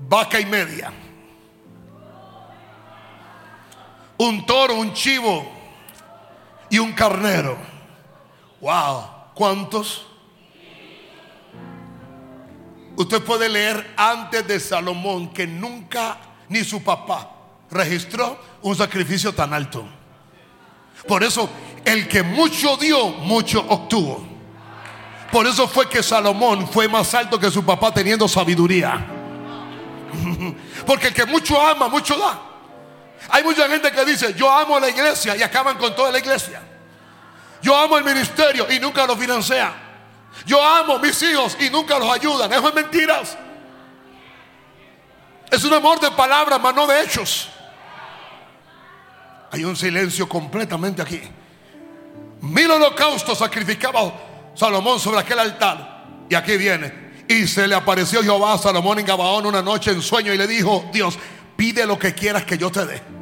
[0.00, 0.92] vaca y media.
[4.18, 5.50] Un toro, un chivo
[6.70, 7.56] y un carnero.
[8.60, 10.06] Wow, ¿cuántos?
[12.96, 17.30] Usted puede leer antes de Salomón que nunca ni su papá
[17.70, 19.84] registró un sacrificio tan alto.
[21.06, 21.48] Por eso,
[21.84, 24.24] el que mucho dio, mucho obtuvo.
[25.30, 29.04] Por eso fue que Salomón fue más alto que su papá teniendo sabiduría.
[30.86, 32.40] Porque el que mucho ama, mucho da.
[33.30, 36.60] Hay mucha gente que dice, yo amo la iglesia y acaban con toda la iglesia.
[37.62, 39.72] Yo amo el ministerio y nunca lo financia.
[40.46, 42.52] Yo amo mis hijos y nunca los ayudan.
[42.52, 43.38] Eso es mentiras.
[45.50, 47.48] Es un amor de palabras, mas no de hechos.
[49.50, 51.20] Hay un silencio completamente aquí.
[52.40, 54.12] Mil holocaustos sacrificaba
[54.54, 56.26] Salomón sobre aquel altar.
[56.28, 57.12] Y aquí viene.
[57.28, 60.46] Y se le apareció Jehová a Salomón en Gabaón una noche en sueño y le
[60.46, 61.18] dijo, Dios,
[61.56, 63.21] pide lo que quieras que yo te dé.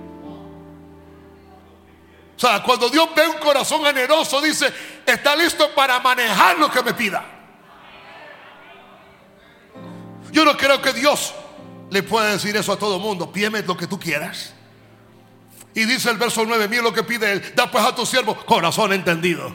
[2.40, 4.72] O sea, cuando Dios ve un corazón generoso, dice,
[5.05, 7.22] está listo para manejar lo que me pida.
[10.33, 11.35] Yo no creo que Dios
[11.90, 13.31] le pueda decir eso a todo mundo.
[13.31, 14.55] Pídeme lo que tú quieras.
[15.74, 17.53] Y dice el verso 9, mira lo que pide él.
[17.55, 19.55] Da pues a tu siervo corazón entendido.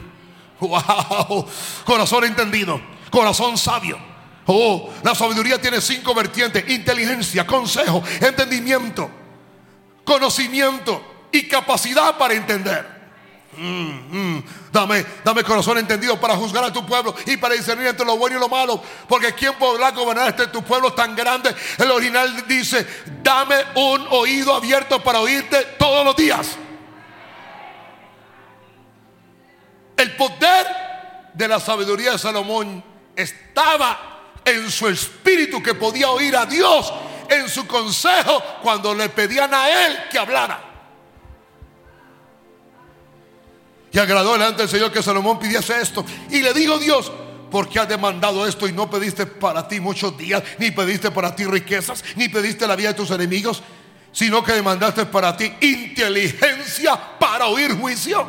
[0.60, 1.44] Wow,
[1.84, 3.98] corazón entendido, corazón sabio.
[4.46, 9.10] Oh, la sabiduría tiene cinco vertientes: inteligencia, consejo, entendimiento,
[10.04, 12.96] conocimiento y capacidad para entender.
[13.56, 14.44] Mm, mm.
[14.70, 18.36] Dame, dame corazón entendido para juzgar a tu pueblo y para discernir entre lo bueno
[18.36, 18.82] y lo malo.
[19.08, 21.54] Porque ¿quién podrá gobernar este tu pueblo tan grande?
[21.78, 22.86] El original dice,
[23.22, 26.56] dame un oído abierto para oírte todos los días.
[29.96, 30.66] El poder
[31.32, 32.84] de la sabiduría de Salomón
[33.14, 36.92] estaba en su espíritu que podía oír a Dios
[37.30, 40.65] en su consejo cuando le pedían a él que hablara.
[43.96, 46.04] Y agradó delante del Señor que Salomón pidiese esto.
[46.28, 47.10] Y le dijo Dios,
[47.50, 51.34] ¿por qué has demandado esto y no pediste para ti muchos días, ni pediste para
[51.34, 53.62] ti riquezas, ni pediste la vida de tus enemigos,
[54.12, 58.28] sino que demandaste para ti inteligencia para oír juicio?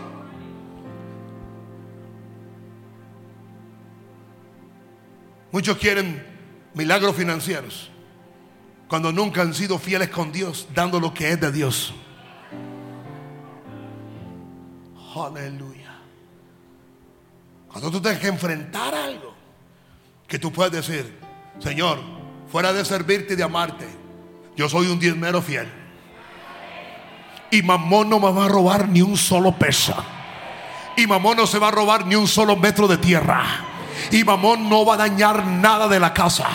[5.52, 6.26] Muchos quieren
[6.76, 7.92] milagros financieros
[8.88, 11.94] cuando nunca han sido fieles con Dios, dando lo que es de Dios.
[15.26, 15.98] Aleluya.
[17.68, 19.34] Cuando tú tienes que enfrentar algo,
[20.28, 21.20] que tú puedes decir,
[21.60, 22.00] Señor,
[22.52, 23.88] fuera de servirte y de amarte,
[24.56, 25.72] yo soy un diezmero fiel.
[27.52, 29.96] Y mamón no me va a robar ni un solo peso.
[30.98, 33.44] Y mamón no se va a robar ni un solo metro de tierra.
[34.12, 36.48] Y mamón no va a dañar nada de la casa.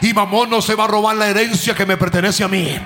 [0.00, 2.76] Y mamón no se va a robar la herencia que me pertenece a mí.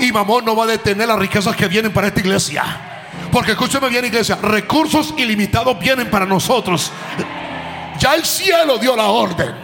[0.00, 2.95] Y mamón no va a detener las riquezas que vienen para esta iglesia.
[3.36, 6.90] Porque escúcheme bien, iglesia, recursos ilimitados vienen para nosotros.
[7.98, 9.54] Ya el cielo dio la orden.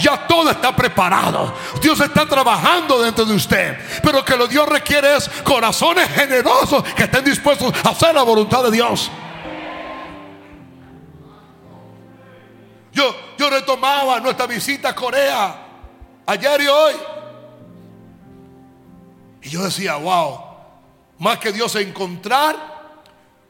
[0.00, 1.52] Ya todo está preparado.
[1.82, 3.76] Dios está trabajando dentro de usted.
[4.04, 8.62] Pero que lo Dios requiere es corazones generosos que estén dispuestos a hacer la voluntad
[8.62, 9.10] de Dios.
[12.92, 15.66] Yo, yo retomaba nuestra visita a Corea
[16.24, 16.94] ayer y hoy.
[19.42, 20.38] Y yo decía, wow,
[21.18, 22.77] más que Dios encontrar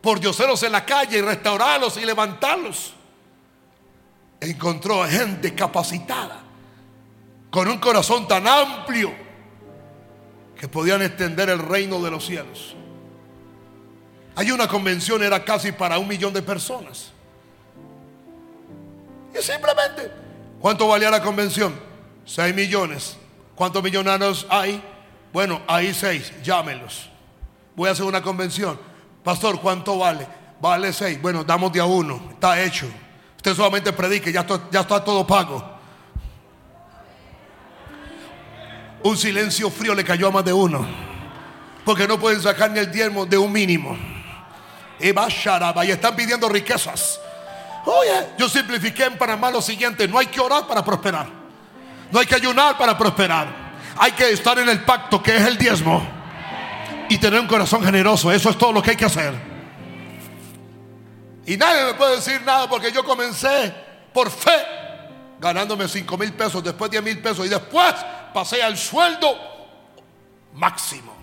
[0.08, 2.94] por dioseros en la calle y restaurarlos y levantarlos.
[4.40, 6.40] Encontró gente capacitada,
[7.50, 9.12] con un corazón tan amplio,
[10.58, 12.74] que podían extender el reino de los cielos.
[14.34, 17.12] Hay una convención, era casi para un millón de personas.
[19.38, 20.10] Y simplemente,
[20.58, 21.78] ¿cuánto valía la convención?
[22.24, 23.18] Seis millones.
[23.54, 24.82] ¿Cuántos millonarios hay?
[25.34, 27.10] Bueno, hay seis, llámenlos.
[27.76, 28.87] Voy a hacer una convención.
[29.28, 30.26] Pastor, ¿cuánto vale?
[30.58, 31.20] Vale seis.
[31.20, 32.18] Bueno, damos de a uno.
[32.30, 32.86] Está hecho.
[33.36, 35.62] Usted solamente predique, ya, ya está todo pago.
[39.02, 40.88] Un silencio frío le cayó a más de uno.
[41.84, 43.98] Porque no pueden sacar ni el diezmo de un mínimo.
[44.98, 47.20] Y va y están pidiendo riquezas.
[47.84, 51.28] Oye, yo simplifiqué en Panamá lo siguiente: no hay que orar para prosperar,
[52.10, 53.46] no hay que ayunar para prosperar,
[53.98, 56.17] hay que estar en el pacto que es el diezmo
[57.08, 58.30] y tener un corazón generoso.
[58.32, 59.34] Eso es todo lo que hay que hacer.
[61.46, 63.72] Y nadie me puede decir nada porque yo comencé
[64.12, 64.78] por fe
[65.40, 67.94] ganándome 5 mil pesos, después 10 mil pesos y después
[68.34, 69.36] pasé al sueldo
[70.54, 71.16] máximo.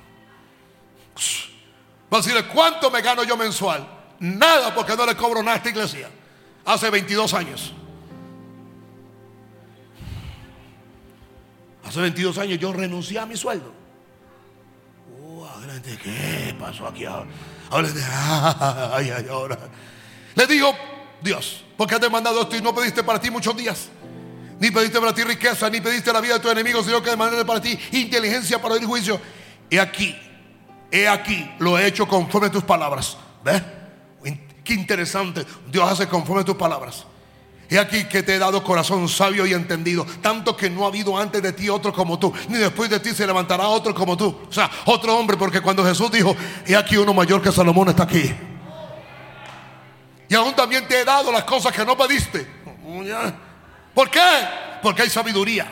[2.11, 3.87] Va a decirle, ¿cuánto me gano yo mensual?
[4.19, 6.09] Nada porque no le cobro nada a esta iglesia.
[6.65, 7.73] Hace 22 años.
[11.85, 13.74] Hace 22 años yo renuncié a mi sueldo.
[15.81, 17.27] ¿Qué pasó aquí ahora?
[19.29, 19.57] ahora.
[20.35, 20.75] Le digo,
[21.21, 23.89] Dios, ¿por qué has demandado esto y no pediste para ti muchos días?
[24.59, 27.45] Ni pediste para ti riqueza, ni pediste la vida de tus enemigos, sino que demandaste
[27.45, 29.19] para ti inteligencia para el juicio.
[29.69, 30.15] He aquí,
[30.91, 33.17] he aquí, lo he hecho conforme a tus palabras.
[33.43, 33.61] ¿Ves?
[34.65, 35.45] Qué interesante.
[35.71, 37.05] Dios hace conforme a tus palabras.
[37.69, 41.17] He aquí que te he dado corazón sabio y entendido, tanto que no ha habido
[41.17, 44.37] antes de ti otro como tú, ni después de ti se levantará otro como tú.
[44.47, 46.35] O sea, otro hombre, porque cuando Jesús dijo,
[46.65, 48.31] he aquí uno mayor que Salomón está aquí.
[50.27, 52.47] Y aún también te he dado las cosas que no pediste.
[53.93, 54.21] ¿Por qué?
[54.83, 55.71] Porque hay sabiduría,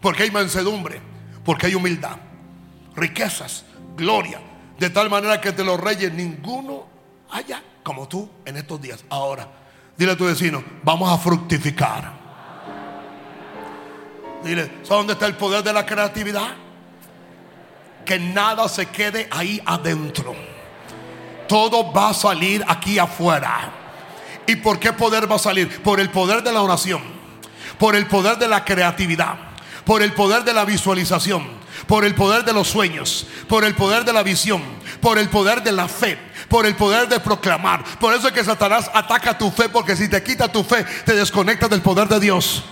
[0.00, 1.00] porque hay mansedumbre,
[1.44, 2.16] porque hay humildad,
[2.94, 3.64] riquezas,
[3.96, 4.40] gloria,
[4.78, 6.86] de tal manera que de los reyes ninguno
[7.30, 9.04] haya como tú en estos días.
[9.08, 9.48] Ahora,
[9.96, 12.12] dile a tu vecino, vamos a fructificar.
[14.44, 16.54] Dile, ¿sabes dónde está el poder de la creatividad?
[18.04, 20.34] Que nada se quede ahí adentro.
[21.48, 23.72] Todo va a salir aquí afuera.
[24.46, 25.82] ¿Y por qué poder va a salir?
[25.82, 27.00] Por el poder de la oración,
[27.78, 29.36] por el poder de la creatividad,
[29.86, 31.46] por el poder de la visualización,
[31.86, 34.62] por el poder de los sueños, por el poder de la visión,
[35.00, 36.18] por el poder de la fe,
[36.48, 37.84] por el poder de proclamar.
[37.98, 41.14] Por eso es que Satanás ataca tu fe, porque si te quita tu fe, te
[41.14, 42.64] desconectas del poder de Dios.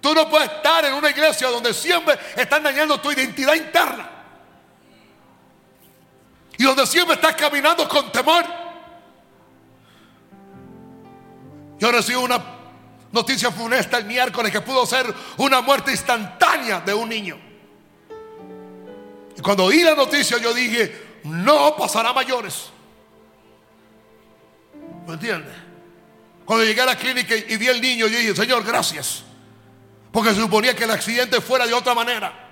[0.00, 4.08] Tú no puedes estar en una iglesia donde siempre están dañando tu identidad interna.
[6.56, 8.44] Y donde siempre estás caminando con temor.
[11.78, 12.57] Yo recibo una
[13.12, 17.38] noticia funesta el miércoles que pudo ser una muerte instantánea de un niño.
[19.36, 22.70] Y cuando oí la noticia yo dije, no pasará mayores.
[25.06, 25.54] ¿Me entiendes?
[26.44, 29.22] Cuando llegué a la clínica y vi al niño, yo dije, Señor, gracias.
[30.10, 32.46] Porque se suponía que el accidente fuera de otra manera.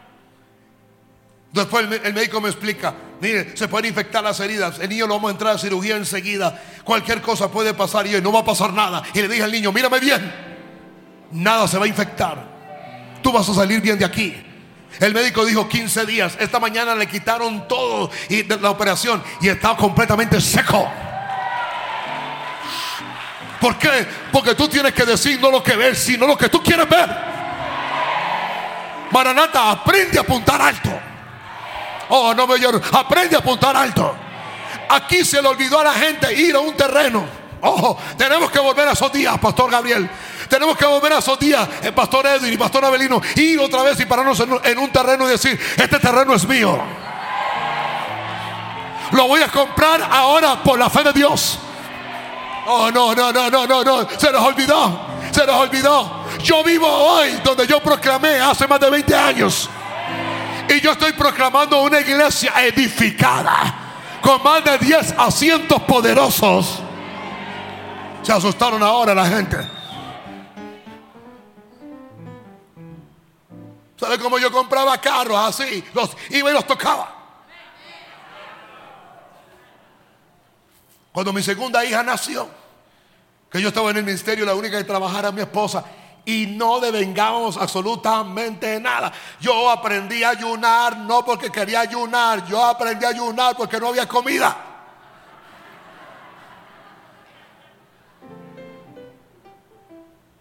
[1.53, 5.31] Después el, médico me explica, mire, se pueden infectar las heridas, el niño lo vamos
[5.31, 8.75] a entrar a cirugía enseguida, cualquier cosa puede pasar y hoy no va a pasar
[8.75, 9.03] nada.
[9.15, 10.46] Y le dije al niño, mírame bien,
[11.33, 12.45] nada se va a infectar,
[13.23, 14.43] tú vas a salir bien de aquí.
[15.01, 19.77] El médico dijo 15 días, esta mañana le quitaron todo y la operación y está
[19.77, 20.91] completamente seco.
[23.61, 24.07] ¿Por qué?
[24.33, 27.09] Porque tú tienes que decir no lo que ves, sino lo que tú quieres ver.
[29.11, 30.91] Maranata, aprende a apuntar alto.
[32.09, 32.81] Oh, no me lloro.
[32.93, 34.15] Aprende a apuntar alto.
[34.89, 37.25] Aquí se le olvidó a la gente ir a un terreno.
[37.63, 40.09] Ojo, tenemos que volver a esos días, Pastor Gabriel.
[40.49, 43.99] Tenemos que volver a esos días, el Pastor Edwin y Pastor Abelino, ir otra vez
[44.01, 46.79] y pararnos en un terreno y decir, este terreno es mío.
[49.13, 51.59] Lo voy a comprar ahora por la fe de Dios.
[52.67, 54.09] Oh, no, no, no, no, no, no.
[54.19, 55.01] Se nos olvidó.
[55.31, 56.25] Se nos olvidó.
[56.43, 59.71] Yo vivo hoy donde yo proclamé hace más de 20 años.
[60.69, 63.75] Y yo estoy proclamando una iglesia edificada
[64.21, 66.81] con más de 10 asientos poderosos.
[68.23, 69.76] Se asustaron ahora la gente.
[73.99, 75.85] ¿Sabe cómo yo compraba carros así?
[75.95, 77.15] Los iba y los tocaba.
[81.13, 82.47] Cuando mi segunda hija nació,
[83.51, 85.83] que yo estaba en el ministerio, la única que trabajara mi esposa,
[86.27, 89.13] y no devengamos absolutamente nada.
[89.41, 94.07] Yo aprendí a ayunar no porque quería ayunar, yo aprendí a ayunar porque no había
[94.07, 94.55] comida.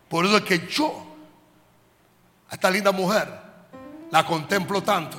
[0.10, 1.06] Por eso es que yo,
[2.50, 3.45] a esta linda mujer,
[4.16, 5.18] la contemplo tanto.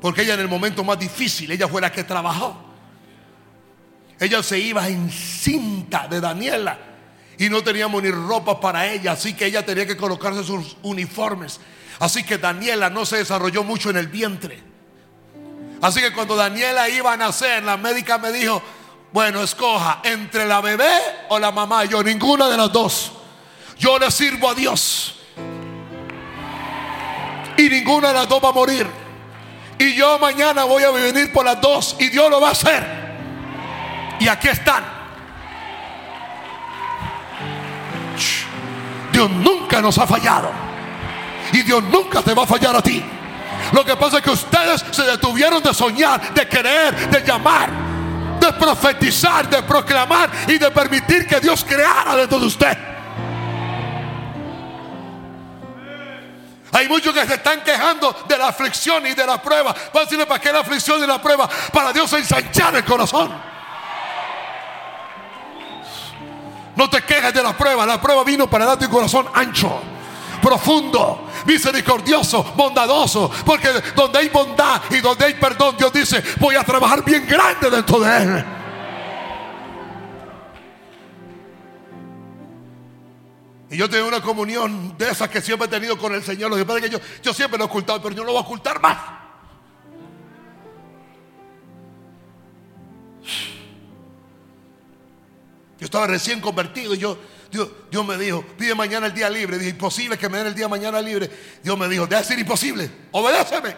[0.00, 2.56] Porque ella en el momento más difícil, ella fue la que trabajó.
[4.20, 6.78] Ella se iba en cinta de Daniela
[7.38, 11.58] y no teníamos ni ropa para ella, así que ella tenía que colocarse sus uniformes.
[11.98, 14.62] Así que Daniela no se desarrolló mucho en el vientre.
[15.82, 18.62] Así que cuando Daniela iba a nacer, la médica me dijo,
[19.12, 21.84] bueno, escoja entre la bebé o la mamá.
[21.84, 23.10] Yo, ninguna de las dos.
[23.76, 25.17] Yo le sirvo a Dios.
[27.58, 28.86] Y ninguna de las dos va a morir.
[29.78, 32.86] Y yo mañana voy a venir por las dos y Dios lo va a hacer.
[34.20, 34.84] Y aquí están.
[39.12, 40.50] Dios nunca nos ha fallado.
[41.52, 43.02] Y Dios nunca te va a fallar a ti.
[43.72, 47.70] Lo que pasa es que ustedes se detuvieron de soñar, de querer, de llamar,
[48.38, 52.78] de profetizar, de proclamar y de permitir que Dios creara dentro de usted.
[56.72, 59.70] Hay muchos que se están quejando de la aflicción y de la prueba.
[59.70, 61.48] A para qué la aflicción y la prueba.
[61.72, 63.32] Para Dios ensanchar el corazón.
[66.76, 67.86] No te quejes de la prueba.
[67.86, 69.80] La prueba vino para darte un corazón ancho,
[70.42, 73.30] profundo, misericordioso, bondadoso.
[73.44, 77.70] Porque donde hay bondad y donde hay perdón, Dios dice, voy a trabajar bien grande
[77.70, 78.44] dentro de él.
[83.70, 86.50] Y yo tengo una comunión de esas que siempre he tenido con el Señor.
[86.50, 88.32] Lo que pasa es que yo, yo siempre lo he ocultado, pero yo no lo
[88.32, 88.96] voy a ocultar más.
[95.78, 97.18] Yo estaba recién convertido y yo,
[97.52, 99.58] Dios, Dios me dijo, pide mañana el día libre.
[99.58, 101.30] Dije, imposible que me den el día mañana libre.
[101.62, 103.76] Dios me dijo, debe ser imposible, obedéceme.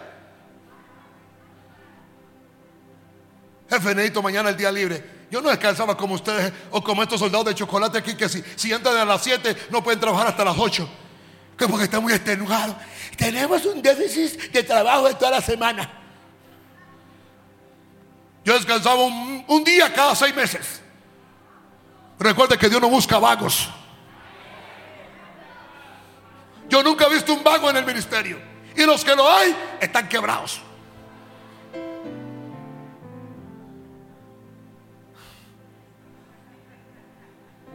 [3.69, 5.20] Jefe, necesito mañana el día libre.
[5.31, 8.73] Yo no descansaba como ustedes o como estos soldados de chocolate aquí que si, si
[8.73, 10.87] entran a las 7 no pueden trabajar hasta las 8.
[11.57, 12.75] Que porque está muy extenuado.
[13.17, 15.89] Tenemos un déficit de trabajo de toda la semana.
[18.43, 20.81] Yo descansaba un, un día cada seis meses.
[22.19, 23.69] Recuerde que Dios no busca vagos.
[26.67, 28.37] Yo nunca he visto un vago en el ministerio.
[28.75, 30.61] Y los que lo hay están quebrados.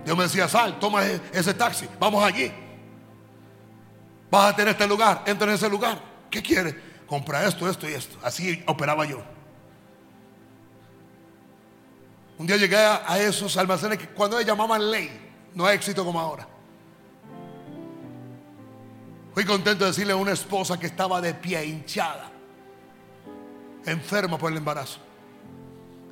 [0.07, 2.53] Dios me decía, sal, toma e-, ese taxi, vamos allí.
[4.31, 6.01] A tener este lugar, entra en ese lugar.
[6.31, 6.77] ¿Qué quieres?
[7.07, 8.17] Compra esto, esto y esto.
[8.23, 9.23] Así operaba yo.
[12.39, 15.11] Un día llegué a, esos almacenes que cuando ellos llamaban ley,
[15.55, 16.47] no hay éxito como ahora.
[19.35, 22.31] Fui contento de decirle a una esposa que estaba de pie, hinchada,
[23.87, 25.01] enferma por el embarazo.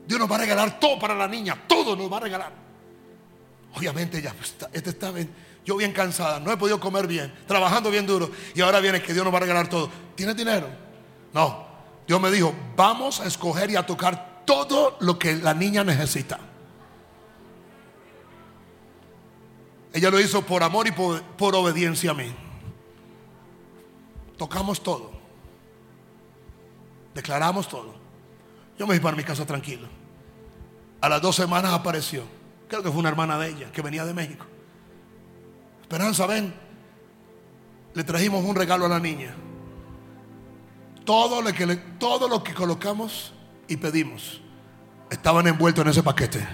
[0.06, 2.63] Dios nos va a regalar todo para la niña, todo nos va a regalar.
[3.76, 4.34] Obviamente ya,
[4.72, 5.30] este está bien,
[5.64, 9.12] yo bien cansada, no he podido comer bien, trabajando bien duro y ahora viene que
[9.12, 9.90] Dios nos va a regalar todo.
[10.14, 10.68] ¿Tienes dinero?
[11.32, 11.66] No.
[12.06, 16.38] Dios me dijo, vamos a escoger y a tocar todo lo que la niña necesita.
[19.92, 22.34] Ella lo hizo por amor y por, obediencia a mí.
[24.36, 25.12] Tocamos todo.
[27.14, 27.94] Declaramos todo.
[28.76, 29.88] Yo me fui para mi casa tranquilo.
[31.00, 32.24] A las dos semanas apareció.
[32.82, 34.46] Que fue una hermana de ella que venía de México.
[35.82, 36.54] Esperanza, ven.
[37.94, 39.34] Le trajimos un regalo a la niña.
[41.04, 43.32] Todo lo que, todo lo que colocamos
[43.68, 44.40] y pedimos
[45.10, 46.46] estaban envueltos en ese paquete.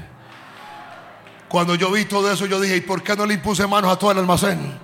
[1.48, 3.98] Cuando yo vi todo eso, yo dije, ¿y por qué no le impuse manos a
[3.98, 4.78] todo el almacén?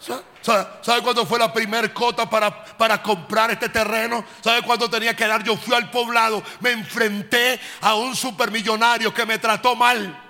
[0.00, 4.22] ¿Sabe, ¿Sabe cuándo fue la primer cota para, para comprar este terreno?
[4.42, 5.42] ¿Sabe cuándo tenía que dar?
[5.42, 10.20] Yo fui al poblado, me enfrenté a un supermillonario que me trató mal.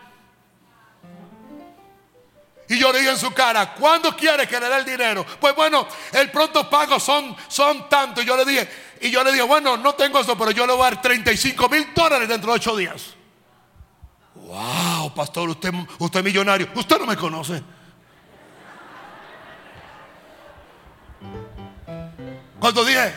[2.68, 5.26] Y yo le dije en su cara, ¿cuándo quiere que le dé el dinero?
[5.40, 8.22] Pues bueno, el pronto pago son, son tanto.
[8.22, 8.68] Y yo le dije,
[9.00, 11.68] y yo le dije, bueno, no tengo eso, pero yo le voy a dar 35
[11.68, 13.14] mil dólares dentro de ocho días.
[14.36, 16.68] Wow, pastor, usted, usted es millonario.
[16.76, 17.62] Usted no me conoce.
[22.64, 23.12] Cuando dije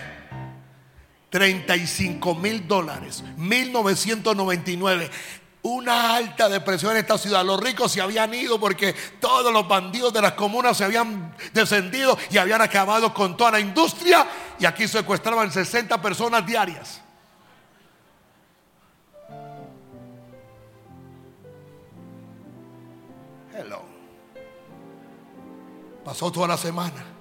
[1.29, 5.09] 35 mil dólares, 1999
[5.61, 7.45] una alta depresión en esta ciudad.
[7.45, 12.17] Los ricos se habían ido porque todos los bandidos de las comunas se habían descendido
[12.29, 14.27] y habían acabado con toda la industria
[14.59, 16.99] y aquí secuestraban 60 personas diarias.
[23.55, 23.85] Hello.
[26.03, 27.16] Pasó toda la semana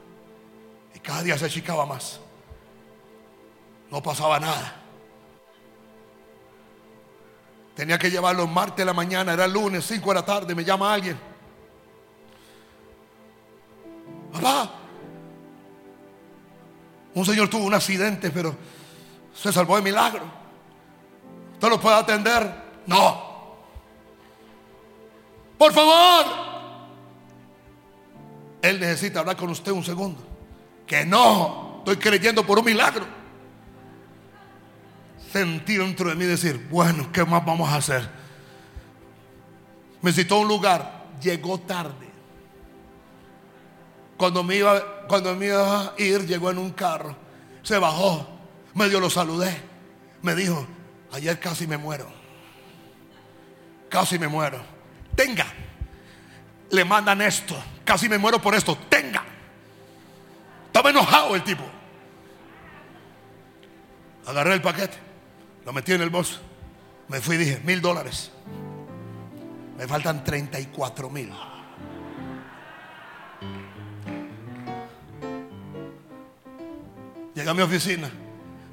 [1.07, 2.19] cada día se achicaba más.
[3.93, 4.75] No pasaba nada.
[7.77, 10.93] Tenía que llevarlo martes de la mañana, era lunes, 5 de la tarde, me llama
[10.93, 11.17] alguien.
[14.33, 14.73] Papá,
[17.15, 18.57] un señor tuvo un accidente, pero
[19.33, 20.25] se salvó de milagro.
[21.53, 22.53] ¿Usted lo puede atender?
[22.87, 23.57] No.
[25.57, 26.27] Por favor.
[28.61, 30.36] Él necesita hablar con usted un segundo.
[30.87, 33.16] Que no, estoy creyendo por un milagro
[35.37, 38.09] sentí dentro de mí decir, bueno, ¿qué más vamos a hacer?
[40.01, 42.07] Me citó un lugar, llegó tarde.
[44.16, 47.14] Cuando me iba, cuando me iba a ir, llegó en un carro,
[47.62, 48.26] se bajó,
[48.72, 49.55] medio lo saludé,
[50.22, 50.66] me dijo,
[51.12, 52.07] ayer casi me muero,
[53.91, 54.59] casi me muero,
[55.14, 55.47] tenga,
[56.70, 59.16] le mandan esto, casi me muero por esto, tenga.
[60.89, 61.64] Enojado el tipo.
[64.26, 64.97] Agarré el paquete.
[65.64, 66.41] Lo metí en el bolso.
[67.09, 68.30] Me fui y dije, mil dólares.
[69.76, 71.32] Me faltan 34 mil.
[77.34, 78.11] Llegué a mi oficina,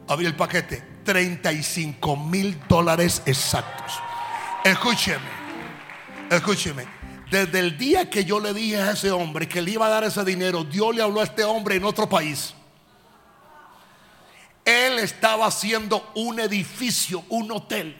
[0.07, 3.99] abrí el paquete, 35 mil dólares exactos.
[4.64, 5.20] Escúcheme,
[6.30, 6.93] escúcheme.
[7.34, 10.04] Desde el día que yo le dije a ese hombre que le iba a dar
[10.04, 12.54] ese dinero, Dios le habló a este hombre en otro país.
[14.64, 17.98] Él estaba haciendo un edificio, un hotel.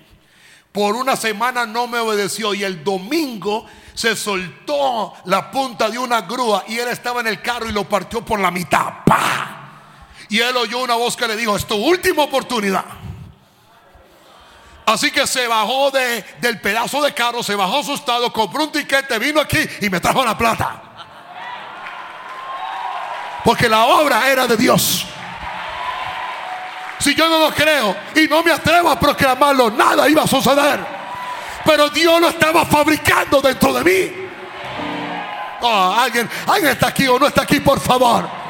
[0.72, 3.66] Por una semana no me obedeció y el domingo
[3.96, 7.90] se soltó la punta de una grúa y él estaba en el carro y lo
[7.90, 8.98] partió por la mitad.
[10.30, 12.86] Y él oyó una voz que le dijo, es tu última oportunidad.
[14.86, 19.18] Así que se bajó de, del pedazo de carro, se bajó asustado, compró un tiquete,
[19.18, 20.82] vino aquí y me trajo la plata.
[23.44, 25.06] Porque la obra era de Dios.
[27.00, 30.80] Si yo no lo creo y no me atrevo a proclamarlo, nada iba a suceder.
[31.66, 34.30] Pero Dios lo estaba fabricando dentro de mí.
[35.62, 38.43] Oh, alguien, alguien está aquí o no está aquí, por favor.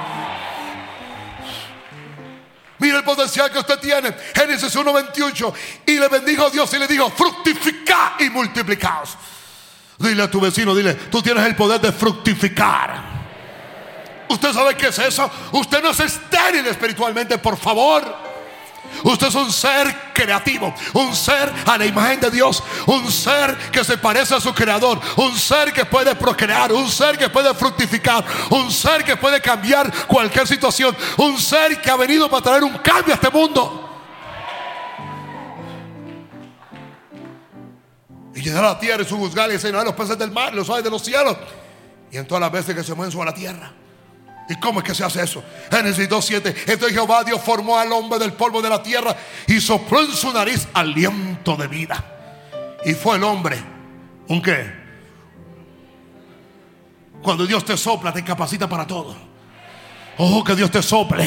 [2.83, 4.13] Mira el potencial que usted tiene.
[4.35, 5.53] Génesis 1:28.
[5.85, 9.17] Y le bendijo a Dios y le dijo, fructificad y multiplicaos.
[9.97, 13.13] Dile a tu vecino, dile, tú tienes el poder de fructificar.
[14.27, 15.31] ¿Usted sabe qué es eso?
[15.53, 18.03] Usted no es estéril espiritualmente, por favor.
[19.03, 23.83] Usted es un ser creativo, un ser a la imagen de Dios, un ser que
[23.83, 28.23] se parece a su creador, un ser que puede procrear, un ser que puede fructificar,
[28.49, 32.77] un ser que puede cambiar cualquier situación, un ser que ha venido para traer un
[32.77, 33.79] cambio a este mundo.
[38.35, 40.83] Y llenar la tierra y su juzgar y enseñar los peces del mar, los aves
[40.83, 41.37] de los cielos
[42.11, 43.71] y en todas las veces que se mueven sobre la tierra.
[44.49, 45.43] ¿Y cómo es que se hace eso?
[45.71, 46.55] Génesis 2.7.
[46.67, 49.15] Entonces Jehová Dios formó al hombre del polvo de la tierra
[49.47, 52.03] y sopló en su nariz aliento de vida.
[52.85, 53.57] Y fue el hombre.
[54.27, 54.83] ¿Un qué?
[57.21, 59.15] Cuando Dios te sopla, te capacita para todo.
[60.17, 61.25] Ojo que Dios te sople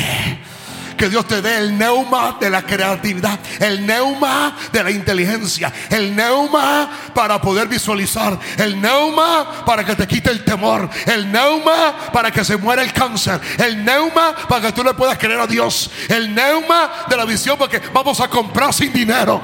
[0.97, 6.15] que Dios te dé el neuma de la creatividad, el neuma de la inteligencia, el
[6.15, 12.31] neuma para poder visualizar, el neuma para que te quite el temor, el neuma para
[12.31, 15.91] que se muera el cáncer, el neuma para que tú le puedas creer a Dios,
[16.09, 19.41] el neuma de la visión porque vamos a comprar sin dinero.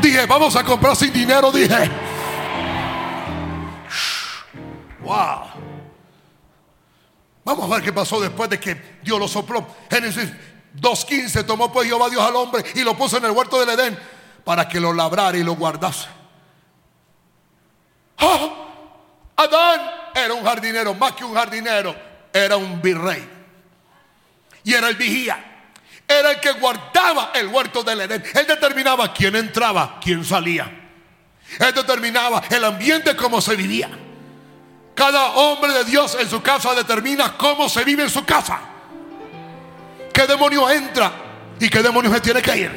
[0.00, 1.90] Dije, vamos a comprar sin dinero, dije.
[5.02, 5.49] Wow.
[7.50, 9.66] Vamos a ver qué pasó después de que Dios lo sopló.
[9.90, 10.30] Génesis
[10.80, 13.98] 2.15 tomó pues Jehová Dios al hombre y lo puso en el huerto del Edén
[14.44, 16.06] para que lo labrara y lo guardase.
[18.18, 18.50] ¡Ah!
[19.34, 19.80] Adán
[20.14, 21.96] era un jardinero, más que un jardinero,
[22.32, 23.28] era un virrey.
[24.62, 25.72] Y era el vigía.
[26.06, 28.22] Era el que guardaba el huerto del Edén.
[28.32, 30.70] Él determinaba quién entraba, quién salía.
[31.58, 33.90] Él determinaba el ambiente, cómo se vivía.
[35.00, 38.58] Cada hombre de Dios en su casa determina cómo se vive en su casa.
[40.12, 41.10] ¿Qué demonio entra
[41.58, 42.70] y qué demonio se tiene que ir?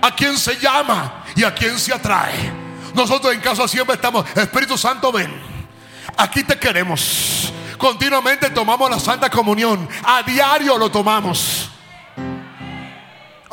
[0.00, 2.52] ¿A quién se llama y a quién se atrae?
[2.94, 5.34] Nosotros en casa siempre estamos, Espíritu Santo, ven.
[6.18, 7.52] Aquí te queremos.
[7.78, 9.88] Continuamente tomamos la Santa Comunión.
[10.04, 11.68] A diario lo tomamos.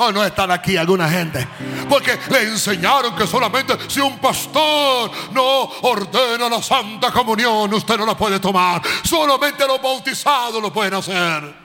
[0.04, 1.48] Oh, no están aquí alguna gente.
[1.88, 8.08] Porque le enseñaron que solamente si un pastor no ordena la Santa Comunión, usted no
[8.08, 8.82] la puede tomar.
[9.04, 11.56] Solamente los bautizados lo pueden hacer.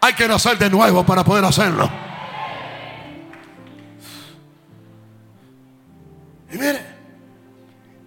[0.00, 1.90] Hay que nacer de nuevo para poder hacerlo.
[6.50, 6.96] Y mire.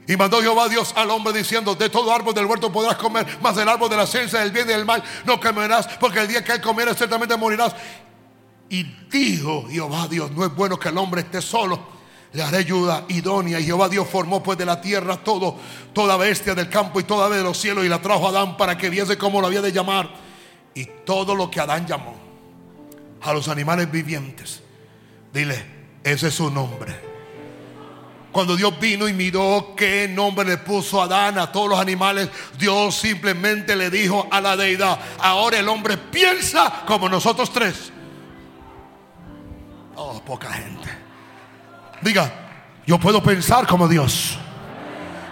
[0.08, 3.56] Y mandó Jehová Dios al hombre diciendo, de todo árbol del huerto podrás comer, mas
[3.56, 6.44] del árbol de la ciencia del bien y del mal no comerás, porque el día
[6.44, 7.76] que él comiera ciertamente morirás.
[8.70, 12.00] Y dijo Jehová Dios, no es bueno que el hombre esté solo.
[12.34, 13.60] Le haré ayuda idónea.
[13.60, 15.56] Y Jehová Dios formó pues de la tierra todo,
[15.94, 18.78] toda bestia del campo y toda de los cielos y la trajo a Adán para
[18.78, 20.10] que viese cómo lo había de llamar.
[20.76, 22.16] Y todo lo que Adán llamó
[23.22, 24.62] a los animales vivientes,
[25.34, 25.66] dile,
[26.04, 27.10] ese es su nombre.
[28.32, 32.30] Cuando Dios vino y miró qué nombre le puso a Adán a todos los animales,
[32.60, 37.92] Dios simplemente le dijo a la deidad, ahora el hombre piensa como nosotros tres.
[40.02, 40.90] Oh, poca gente.
[42.00, 42.32] Diga,
[42.86, 44.38] yo puedo pensar como Dios.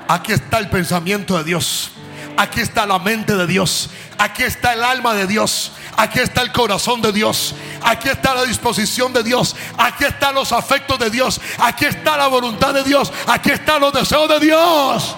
[0.10, 1.92] Aquí está el pensamiento de Dios.
[2.36, 3.90] Aquí está la mente de Dios.
[4.18, 5.72] Aquí está el alma de Dios.
[5.96, 7.56] Aquí está el corazón de Dios.
[7.82, 9.56] Aquí está la disposición de Dios.
[9.78, 11.40] Aquí están los afectos de Dios.
[11.60, 13.14] Aquí está la voluntad de Dios.
[13.26, 15.16] Aquí están los deseos de Dios.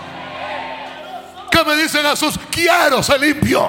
[1.49, 2.39] ¿Qué me dice Jesús?
[2.51, 3.67] Quiero ser limpio.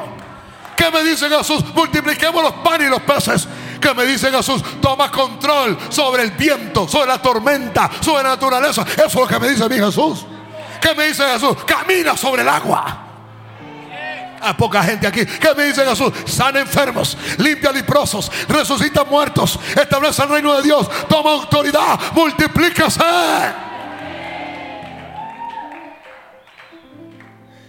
[0.76, 1.64] ¿Qué me dice Jesús?
[1.74, 3.48] Multipliquemos los panes y los peces
[3.80, 8.82] que me dice Jesús, toma control sobre el viento, sobre la tormenta, sobre la naturaleza.
[8.82, 10.26] Eso es lo que me dice mí Jesús.
[10.80, 11.56] ¿Qué me dice Jesús?
[11.66, 13.06] Camina sobre el agua.
[14.42, 15.26] Hay poca gente aquí.
[15.26, 16.12] ¿Qué me dice Jesús?
[16.26, 23.04] Sana enfermos, limpia leprosos, resucita muertos, establece el reino de Dios, toma autoridad, multiplícase.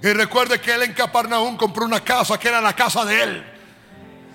[0.04, 3.51] Y recuerde que él en Capernaum compró una casa que era la casa de él.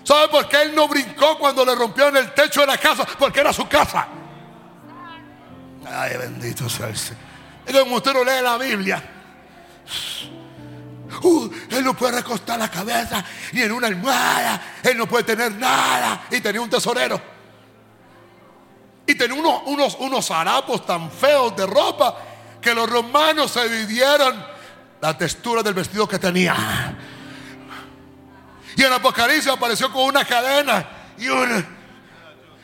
[0.06, 3.04] ¿Sabe por qué él no brincó cuando le rompió en el techo de la casa?
[3.18, 4.06] Porque era su casa.
[5.84, 7.20] Ay, bendito sea el Señor.
[7.82, 9.02] como usted no lee la Biblia.
[11.22, 14.76] Uh, él no puede recostar la cabeza ni en una almohada.
[14.84, 16.26] Él no puede tener nada.
[16.30, 17.20] Y tenía un tesorero.
[19.08, 22.16] Y tenía unos, unos, unos harapos tan feos de ropa
[22.60, 24.40] que los romanos se dividieron
[25.00, 26.96] la textura del vestido que tenía.
[28.76, 31.66] Y en Apocalipsis apareció con una cadena y un,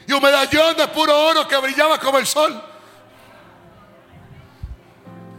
[0.07, 2.63] y un medallón de puro oro que brillaba como el sol.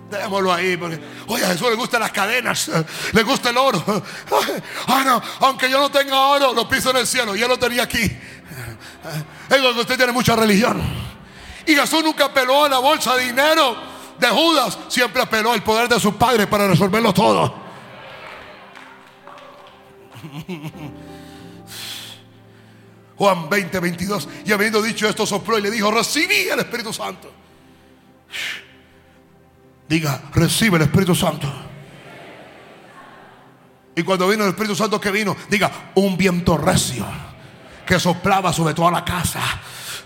[0.10, 2.70] Démoslo ahí, porque, oye, a Jesús le gustan las cadenas,
[3.14, 3.84] le gusta el oro.
[4.88, 7.36] Ah, no, aunque yo no tenga oro, lo piso en el cielo.
[7.36, 8.02] Yo lo tenía aquí.
[8.02, 10.82] Es que usted tiene mucha religión.
[11.66, 13.76] Y Jesús nunca apeló a la bolsa de dinero
[14.20, 17.63] de Judas, siempre apeló al poder de su padre para resolverlo todo.
[23.18, 24.30] Juan 20, 22.
[24.46, 27.32] Y habiendo dicho esto, sopló y le dijo: Recibí el Espíritu Santo.
[29.88, 31.52] Diga, recibe el Espíritu Santo.
[33.96, 37.06] Y cuando vino el Espíritu Santo que vino, diga, un viento recio
[37.86, 39.42] que soplaba sobre toda la casa.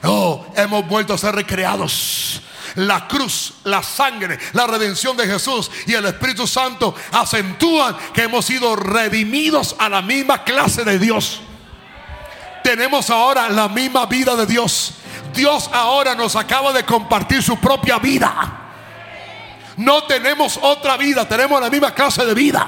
[0.04, 2.42] Oh, hemos vuelto a ser recreados.
[2.78, 8.46] La cruz, la sangre, la redención de Jesús y el Espíritu Santo acentúan que hemos
[8.46, 11.42] sido redimidos a la misma clase de Dios.
[12.64, 14.94] Tenemos ahora la misma vida de Dios.
[15.34, 18.32] Dios ahora nos acaba de compartir su propia vida.
[19.78, 22.68] No tenemos otra vida, tenemos la misma clase de vida.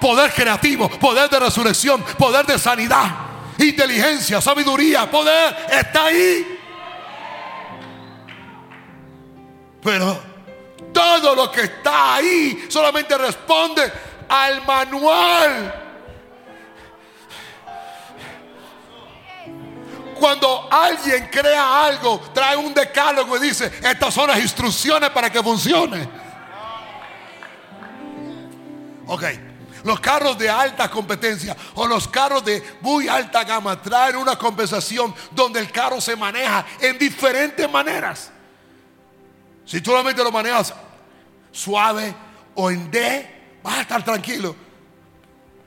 [0.00, 3.10] Poder creativo, poder de resurrección, poder de sanidad,
[3.58, 6.59] inteligencia, sabiduría, poder, está ahí.
[9.82, 10.20] Pero
[10.92, 13.90] todo lo que está ahí solamente responde
[14.28, 15.74] al manual.
[20.14, 25.42] Cuando alguien crea algo, trae un decálogo y dice, estas son las instrucciones para que
[25.42, 26.06] funcione.
[29.06, 29.24] Ok.
[29.82, 35.14] Los carros de alta competencia o los carros de muy alta gama traen una compensación
[35.30, 38.30] donde el carro se maneja en diferentes maneras.
[39.70, 40.74] Si tú solamente lo manejas
[41.52, 42.12] suave
[42.56, 44.56] o en D, vas a estar tranquilo.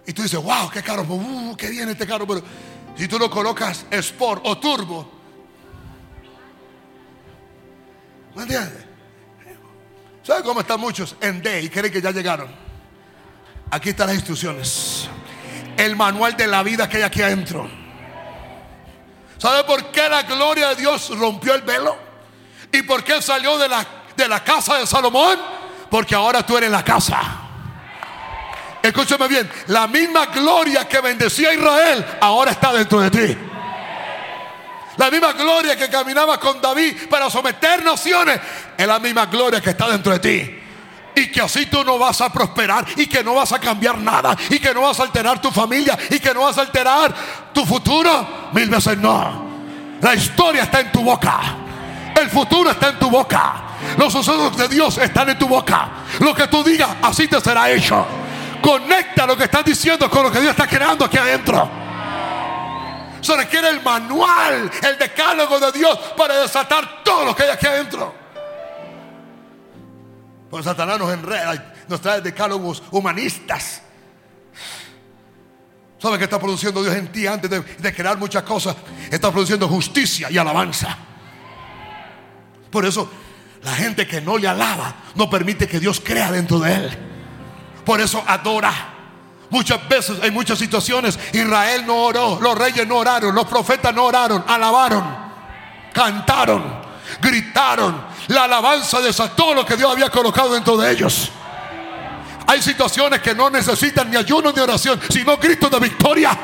[0.06, 2.28] Y tú dices, wow, qué carro, uh, qué bien este carro.
[2.28, 2.44] Pero
[2.98, 5.10] si tú lo colocas Sport o Turbo,
[8.36, 8.86] ¿me entiendes?
[10.22, 12.54] ¿Sabes cómo están muchos en D y creen que ya llegaron?
[13.72, 15.08] Aquí están las instrucciones.
[15.78, 17.70] El manual de la vida que hay aquí adentro.
[19.38, 22.03] ¿Sabe por qué la gloria de Dios rompió el velo?
[22.74, 23.86] ¿Y por qué salió de la,
[24.18, 25.38] de la casa de Salomón?
[25.92, 27.22] Porque ahora tú eres la casa.
[28.82, 33.38] Escúchame bien, la misma gloria que bendecía a Israel ahora está dentro de ti.
[34.98, 38.40] La misma gloria que caminaba con David para someter naciones
[38.76, 40.60] es la misma gloria que está dentro de ti.
[41.16, 44.36] Y que así tú no vas a prosperar y que no vas a cambiar nada
[44.50, 47.14] y que no vas a alterar tu familia y que no vas a alterar
[47.54, 48.50] tu futuro.
[48.52, 49.54] Mil veces no.
[50.02, 51.63] La historia está en tu boca.
[52.20, 53.64] El futuro está en tu boca.
[53.98, 55.90] Los sucesos de Dios están en tu boca.
[56.20, 58.06] Lo que tú digas, así te será hecho.
[58.62, 61.70] Conecta lo que estás diciendo con lo que Dios está creando aquí adentro.
[63.22, 67.68] Se requiere el manual, el decálogo de Dios para desatar todo lo que hay aquí
[67.68, 68.14] adentro.
[70.50, 71.00] Pues Satanás
[71.88, 73.82] nos trae decálogos humanistas.
[75.98, 78.76] ¿Sabe qué está produciendo Dios en ti antes de, de, crear muchas cosas?
[79.10, 80.98] Está produciendo justicia y alabanza.
[82.74, 83.08] Por eso,
[83.62, 86.98] la gente que no le alaba no permite que Dios crea dentro de él.
[87.86, 88.74] Por eso adora.
[89.52, 94.06] Muchas veces, en muchas situaciones, Israel no oró, los reyes no oraron, los profetas no
[94.06, 95.06] oraron, alabaron,
[95.94, 96.64] cantaron,
[97.22, 97.96] gritaron,
[98.30, 101.30] la alabanza desató lo que Dios había colocado dentro de ellos.
[102.48, 106.36] Hay situaciones que no necesitan ni ayuno ni oración, sino Cristo de victoria.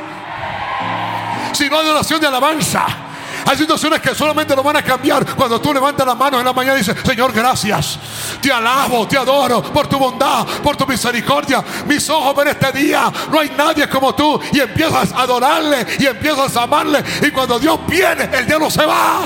[1.54, 3.09] Sino de oración de alabanza.
[3.50, 6.54] Hay situaciones que solamente lo van a cambiar cuando tú levantas las manos en la
[6.54, 7.98] mañana y dices, Señor, gracias.
[8.40, 11.64] Te alabo, te adoro por tu bondad, por tu misericordia.
[11.88, 13.12] Mis ojos ven este día.
[13.32, 14.40] No hay nadie como tú.
[14.52, 17.04] Y empiezas a adorarle y empiezas a amarle.
[17.24, 19.22] Y cuando Dios viene, el diablo se va.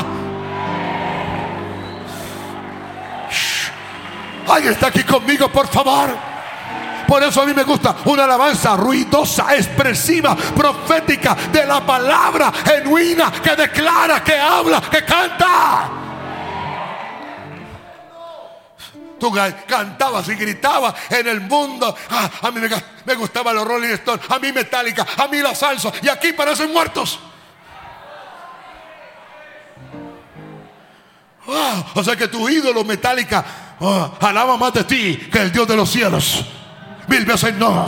[4.47, 6.32] Alguien está aquí conmigo, por favor.
[7.07, 13.31] Por eso a mí me gusta una alabanza ruidosa, expresiva, profética de la palabra genuina
[13.31, 15.89] que declara, que habla, que canta.
[19.19, 19.31] Tú
[19.67, 21.95] cantabas y gritabas en el mundo.
[22.09, 22.69] Ah, a mí me,
[23.05, 25.91] me gustaba los Rolling Stones, a mí Metallica, a mí la salsa.
[26.01, 27.19] Y aquí parecen muertos.
[31.47, 33.43] Ah, o sea que tu ídolo Metallica
[33.79, 36.45] oh, alaba más de ti que el Dios de los cielos.
[37.07, 37.87] Mil veces no.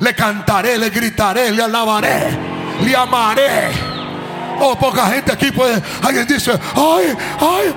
[0.00, 2.36] Le cantaré, le gritaré, le alabaré,
[2.82, 3.70] le amaré.
[4.60, 5.82] Oh, poca gente aquí puede.
[6.02, 7.74] Alguien dice, ay, ay,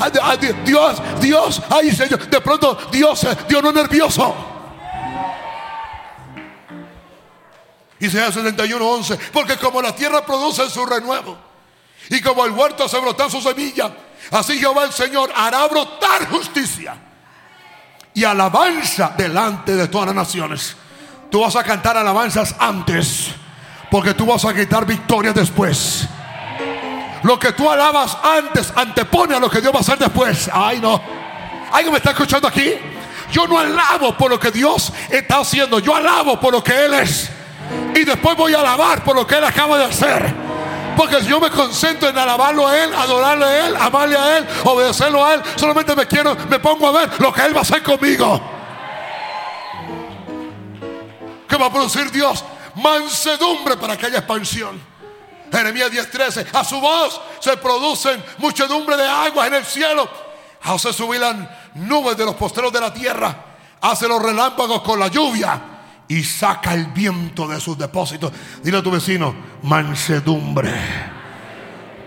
[0.00, 2.28] ay, ay, Dios, Dios, ay, Señor.
[2.28, 4.34] De pronto, Dios, Dios no nervioso.
[7.98, 9.18] Isaías 71, 11.
[9.32, 11.36] Porque como la tierra produce su renuevo
[12.08, 13.92] y como el huerto se brota su semilla,
[14.30, 16.96] así Jehová el Señor hará brotar justicia
[18.14, 20.76] y alabanza delante de todas las naciones.
[21.30, 23.28] Tú vas a cantar alabanzas antes,
[23.90, 26.08] porque tú vas a gritar victoria después.
[27.22, 30.50] Lo que tú alabas antes antepone a lo que Dios va a hacer después.
[30.52, 31.00] Ay, no.
[31.72, 32.72] ¿Alguien me está escuchando aquí?
[33.30, 35.78] Yo no alabo por lo que Dios está haciendo.
[35.78, 37.30] Yo alabo por lo que Él es.
[37.94, 40.49] Y después voy a alabar por lo que Él acaba de hacer.
[41.00, 44.46] Porque si yo me concentro en alabarlo a Él, adorarle a Él, amarle a Él,
[44.64, 47.62] obedecerlo a Él, solamente me quiero, me pongo a ver lo que Él va a
[47.62, 48.38] hacer conmigo.
[51.48, 52.44] ¿Qué va a producir Dios?
[52.74, 54.78] Mansedumbre para que haya expansión.
[55.50, 56.48] Jeremías 10:13.
[56.52, 60.06] A su voz se producen muchedumbre de aguas en el cielo.
[60.64, 61.34] Hace subir las
[61.76, 63.34] nubes de los posteros de la tierra.
[63.80, 65.69] Hace los relámpagos con la lluvia
[66.10, 68.32] y saca el viento de sus depósitos.
[68.64, 69.32] Dile a tu vecino,
[69.62, 70.74] mansedumbre.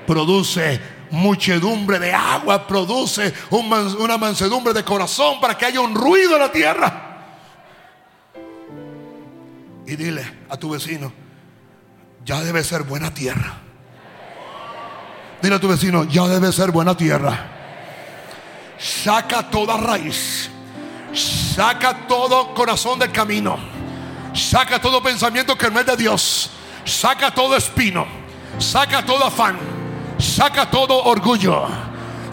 [0.06, 0.82] Produce
[1.12, 6.52] muchedumbre de agua, produce una mansedumbre de corazón para que haya un ruido en la
[6.52, 7.28] tierra.
[9.88, 11.14] Y dile a tu vecino,
[12.26, 13.54] ya debe ser buena tierra.
[15.42, 17.52] Dile a tu vecino, ya debe ser buena tierra.
[18.78, 20.50] Saca toda raíz.
[21.14, 23.73] Saca todo corazón del camino
[24.34, 26.50] Saca todo pensamiento que no es de Dios.
[26.86, 28.06] Saca todo espino.
[28.60, 29.58] Saca todo afán.
[30.18, 31.68] Saca todo orgullo.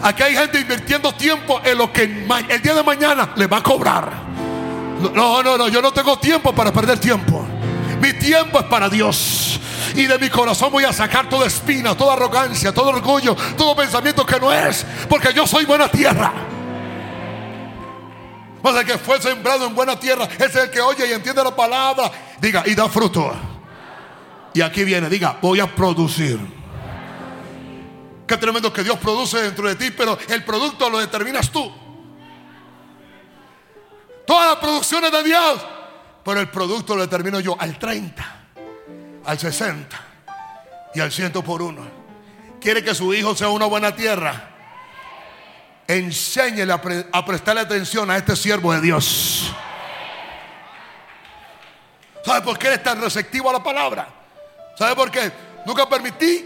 [0.01, 3.63] Aquí hay gente invirtiendo tiempo en lo que el día de mañana le va a
[3.63, 4.11] cobrar.
[5.13, 7.45] No, no, no, yo no tengo tiempo para perder tiempo.
[8.01, 9.59] Mi tiempo es para Dios.
[9.95, 14.25] Y de mi corazón voy a sacar toda espina, toda arrogancia, todo orgullo, todo pensamiento
[14.25, 14.85] que no es.
[15.07, 16.31] Porque yo soy buena tierra.
[18.63, 21.55] Mas el que fue sembrado en buena tierra es el que oye y entiende la
[21.55, 22.11] palabra.
[22.39, 23.31] Diga, y da fruto.
[24.53, 26.39] Y aquí viene, diga, voy a producir.
[28.27, 31.71] Qué tremendo que Dios produce dentro de ti, pero el producto lo determinas tú.
[34.25, 35.65] Todas las producciones de Dios,
[36.23, 38.45] pero el producto lo determino yo al 30,
[39.25, 40.01] al 60
[40.93, 41.81] y al 100 por uno.
[42.61, 44.50] Quiere que su hijo sea una buena tierra
[45.87, 49.51] enséñele a, prestarle atención a este siervo de Dios.
[52.25, 54.07] ¿Sabe por qué eres tan receptivo a la palabra?
[54.77, 55.31] ¿Sabe por qué?
[55.65, 56.45] Nunca permití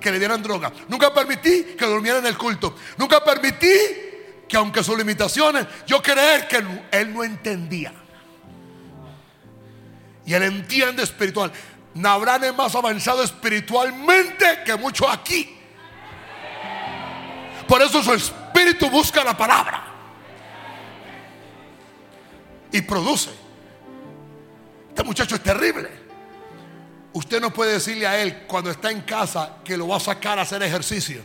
[0.00, 0.72] que le dieran droga.
[0.88, 2.76] Nunca permití que durmiera en el culto.
[2.96, 3.68] Nunca permití
[4.48, 7.92] que aunque sus limitaciones, yo creer que él no entendía.
[10.24, 11.52] Y él entiende espiritual.
[11.94, 15.57] Nabrán es más avanzado espiritualmente que muchos aquí.
[17.68, 19.84] Por eso su espíritu busca la palabra.
[22.72, 23.30] Y produce.
[24.88, 25.90] Este muchacho es terrible.
[27.12, 30.38] Usted no puede decirle a él cuando está en casa que lo va a sacar
[30.38, 31.22] a hacer ejercicio.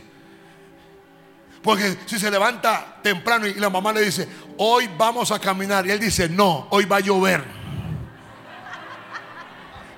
[1.62, 4.28] Porque si se levanta temprano y la mamá le dice,
[4.58, 5.86] hoy vamos a caminar.
[5.86, 7.42] Y él dice, no, hoy va a llover.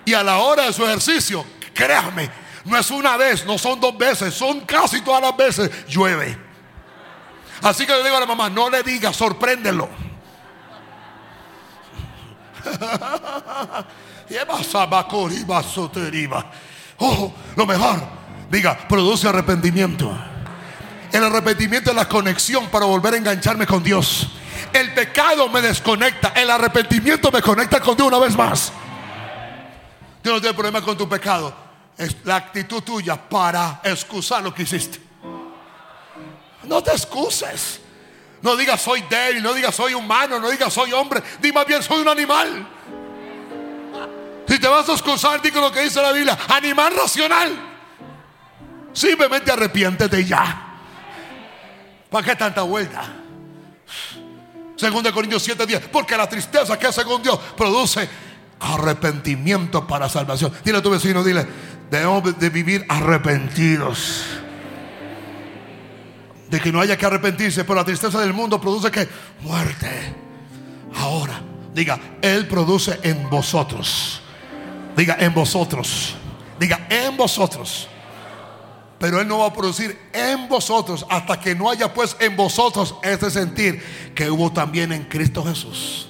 [0.04, 1.44] Y a la hora de su ejercicio,
[1.74, 2.30] créame,
[2.66, 6.36] no es una vez, no son dos veces, son casi todas las veces llueve.
[7.62, 9.88] Así que le digo a la mamá, no le diga, sorpréndelo.
[16.98, 18.02] Oh, lo mejor,
[18.50, 20.12] diga, produce arrepentimiento.
[21.12, 24.28] El arrepentimiento es la conexión para volver a engancharme con Dios.
[24.72, 28.72] El pecado me desconecta, el arrepentimiento me conecta con Dios una vez más.
[30.24, 31.65] Dios no tiene problema con tu pecado
[31.96, 35.00] es la actitud tuya para excusar lo que hiciste.
[36.64, 37.80] No te excuses.
[38.42, 41.22] No digas soy débil, no digas soy humano, no digas soy hombre.
[41.40, 42.68] Di más bien soy un animal.
[44.46, 46.38] Si te vas a excusar, di lo que dice la Biblia.
[46.48, 47.58] Animal racional.
[48.92, 50.78] Simplemente arrepiéntete ya.
[52.10, 53.04] ¿Para qué tanta vuelta?
[54.76, 55.88] Según de Corintios 7:10.
[55.88, 58.08] Porque la tristeza que según Dios produce
[58.60, 60.52] arrepentimiento para salvación.
[60.64, 61.46] Dile a tu vecino, dile,
[61.90, 64.24] debemos de vivir arrepentidos.
[66.48, 69.08] De que no haya que arrepentirse, pero la tristeza del mundo produce que
[69.42, 70.14] muerte.
[70.94, 71.40] Ahora,
[71.74, 74.22] diga, Él produce en vosotros.
[74.96, 76.14] Diga, en vosotros.
[76.58, 77.88] Diga, en vosotros.
[78.98, 82.94] Pero Él no va a producir en vosotros hasta que no haya pues en vosotros
[83.02, 83.82] ese sentir
[84.14, 86.08] que hubo también en Cristo Jesús.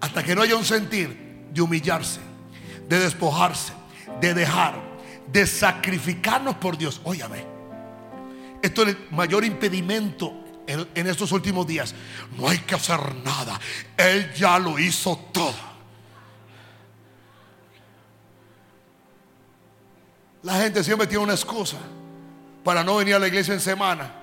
[0.00, 2.20] Hasta que no haya un sentir de humillarse,
[2.88, 3.72] de despojarse,
[4.20, 4.74] de dejar,
[5.26, 7.00] de sacrificarnos por Dios.
[7.04, 7.44] Óyame,
[8.62, 10.32] esto es el mayor impedimento
[10.66, 11.94] en, en estos últimos días.
[12.36, 13.58] No hay que hacer nada.
[13.96, 15.70] Él ya lo hizo todo.
[20.42, 21.76] La gente siempre tiene una excusa
[22.64, 24.14] para no venir a la iglesia en semana.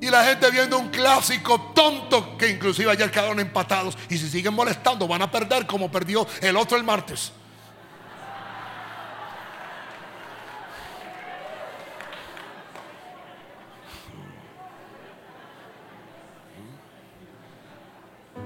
[0.00, 3.96] Y la gente viendo un clásico tonto que inclusive ayer quedaron empatados.
[4.08, 7.32] Y si siguen molestando van a perder como perdió el otro el martes.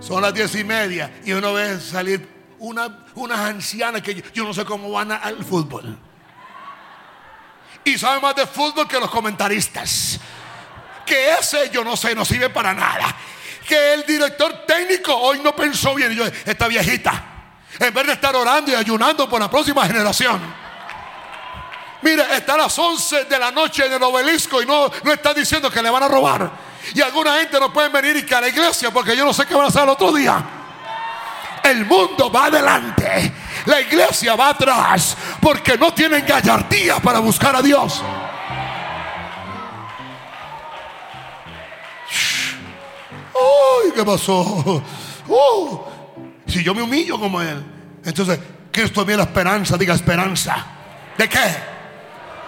[0.06, 2.28] Son las diez y media y uno ve salir
[2.60, 5.98] una, unas ancianas que yo, no sé cómo van al fútbol.
[7.82, 10.20] Y saben más de fútbol que los comentaristas.
[11.04, 13.16] Que ese yo no sé, no sirve para nada.
[13.66, 16.12] Que el director técnico hoy no pensó bien.
[16.12, 17.24] Y yo, esta viejita,
[17.80, 20.40] en vez de estar orando y ayunando por la próxima generación.
[22.02, 25.34] Mire, está a las 11 de la noche en el obelisco y no, no está
[25.34, 26.65] diciendo que le van a robar.
[26.94, 29.46] Y alguna gente no puede venir y que a la iglesia porque yo no sé
[29.46, 30.44] qué van a hacer el otro día.
[31.62, 33.32] El mundo va adelante.
[33.66, 38.02] La iglesia va atrás porque no tienen gallardía para buscar a Dios.
[43.34, 44.82] Uy, ¿qué pasó?
[45.28, 45.80] Uh,
[46.46, 47.62] si yo me humillo como Él,
[48.04, 48.38] entonces
[48.70, 50.64] Cristo es la esperanza, diga esperanza.
[51.18, 51.56] ¿De qué?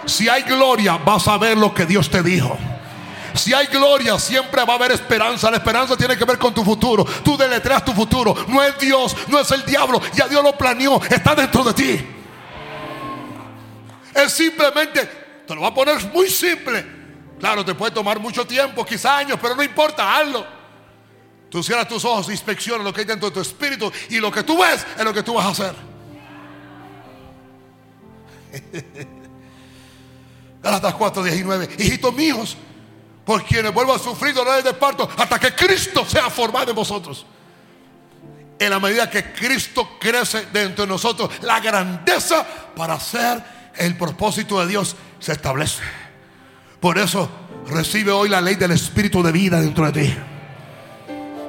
[0.06, 2.56] Si hay gloria, vas a ver lo que Dios te dijo.
[3.38, 5.50] Si hay gloria, siempre va a haber esperanza.
[5.50, 7.04] La esperanza tiene que ver con tu futuro.
[7.24, 8.34] Tú deletreas tu futuro.
[8.48, 10.00] No es Dios, no es el diablo.
[10.14, 11.00] Ya Dios lo planeó.
[11.08, 12.06] Está dentro de ti.
[14.14, 15.06] Es simplemente,
[15.46, 16.84] te lo voy a poner muy simple.
[17.38, 20.44] Claro, te puede tomar mucho tiempo, quizá años, pero no importa, hazlo.
[21.48, 24.42] Tú cierras tus ojos, inspecciona lo que hay dentro de tu espíritu y lo que
[24.42, 25.74] tú ves es lo que tú vas a hacer.
[30.62, 31.68] Galatas 4, 19.
[31.78, 32.56] Hijitos míos,
[33.28, 37.26] por quienes vuelvo a sufrir dolores de parto hasta que Cristo sea formado en vosotros.
[38.58, 42.42] En la medida que Cristo crece dentro de nosotros, la grandeza
[42.74, 43.44] para hacer
[43.76, 45.82] el propósito de Dios se establece.
[46.80, 47.28] Por eso
[47.66, 50.14] recibe hoy la ley del Espíritu de vida dentro de ti.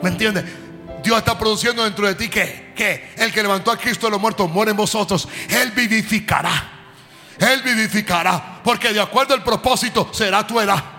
[0.02, 0.44] ¿Me entiendes?
[1.02, 4.20] Dios está produciendo dentro de ti que, que el que levantó a Cristo de los
[4.20, 5.30] muertos muere en vosotros.
[5.48, 6.72] Él vivificará.
[7.38, 8.60] Él vivificará.
[8.66, 10.99] Porque de acuerdo al propósito será tu edad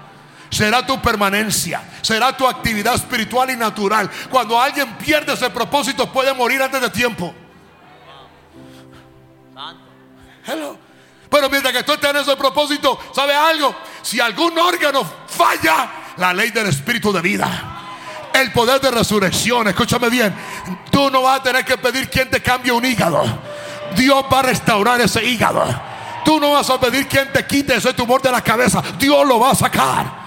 [0.51, 4.11] será tu permanencia, será tu actividad espiritual y natural.
[4.29, 7.35] Cuando alguien pierde ese propósito puede morir antes de tiempo.
[11.31, 13.75] Pero mientras que tú estés en ese propósito, ¿sabe algo?
[14.03, 17.77] Si algún órgano falla, la ley del espíritu de vida.
[18.33, 20.35] El poder de resurrección, escúchame bien,
[20.91, 23.23] tú no vas a tener que pedir quien te cambie un hígado.
[23.97, 25.65] Dios va a restaurar ese hígado.
[26.25, 28.83] Tú no vas a pedir quien te quite ese tumor de la cabeza.
[28.99, 30.20] Dios lo va a sacar.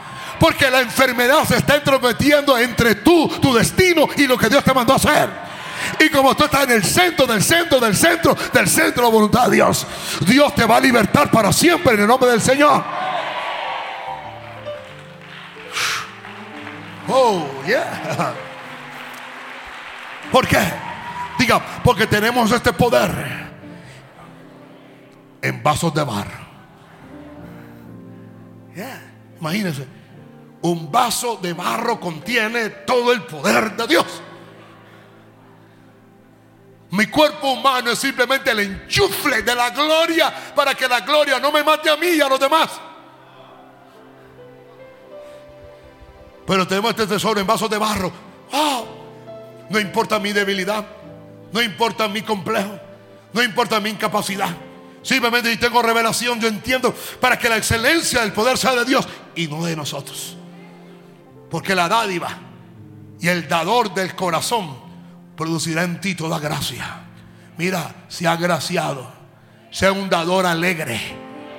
[0.44, 4.74] Porque la enfermedad se está entrometiendo entre tú, tu destino y lo que Dios te
[4.74, 5.30] mandó a hacer.
[6.02, 9.08] Y como tú estás en el centro del centro del centro del centro de la
[9.08, 9.88] voluntad de Dios,
[10.28, 12.84] Dios te va a libertar para siempre en el nombre del Señor.
[17.08, 18.34] Oh, yeah.
[20.30, 20.60] ¿Por qué?
[21.40, 23.12] Diga, porque tenemos este poder
[25.42, 26.46] en vasos de barro.
[28.76, 29.02] Yeah.
[29.40, 29.93] Imagínense.
[30.64, 34.06] Un vaso de barro contiene todo el poder de Dios.
[36.92, 41.52] Mi cuerpo humano es simplemente el enchufle de la gloria para que la gloria no
[41.52, 42.70] me mate a mí y a los demás.
[46.46, 48.12] Pero tenemos este tesoro en vasos de barro.
[49.70, 50.86] No importa mi debilidad,
[51.52, 52.80] no importa mi complejo,
[53.34, 54.56] no importa mi incapacidad.
[55.02, 59.06] Simplemente si tengo revelación, yo entiendo para que la excelencia del poder sea de Dios
[59.36, 60.38] y no de nosotros.
[61.54, 62.30] Porque la dádiva
[63.20, 64.76] y el dador del corazón
[65.38, 67.04] producirá en ti toda gracia.
[67.60, 67.94] Mira,
[68.26, 69.08] ha agraciado.
[69.70, 71.00] Sea un dador alegre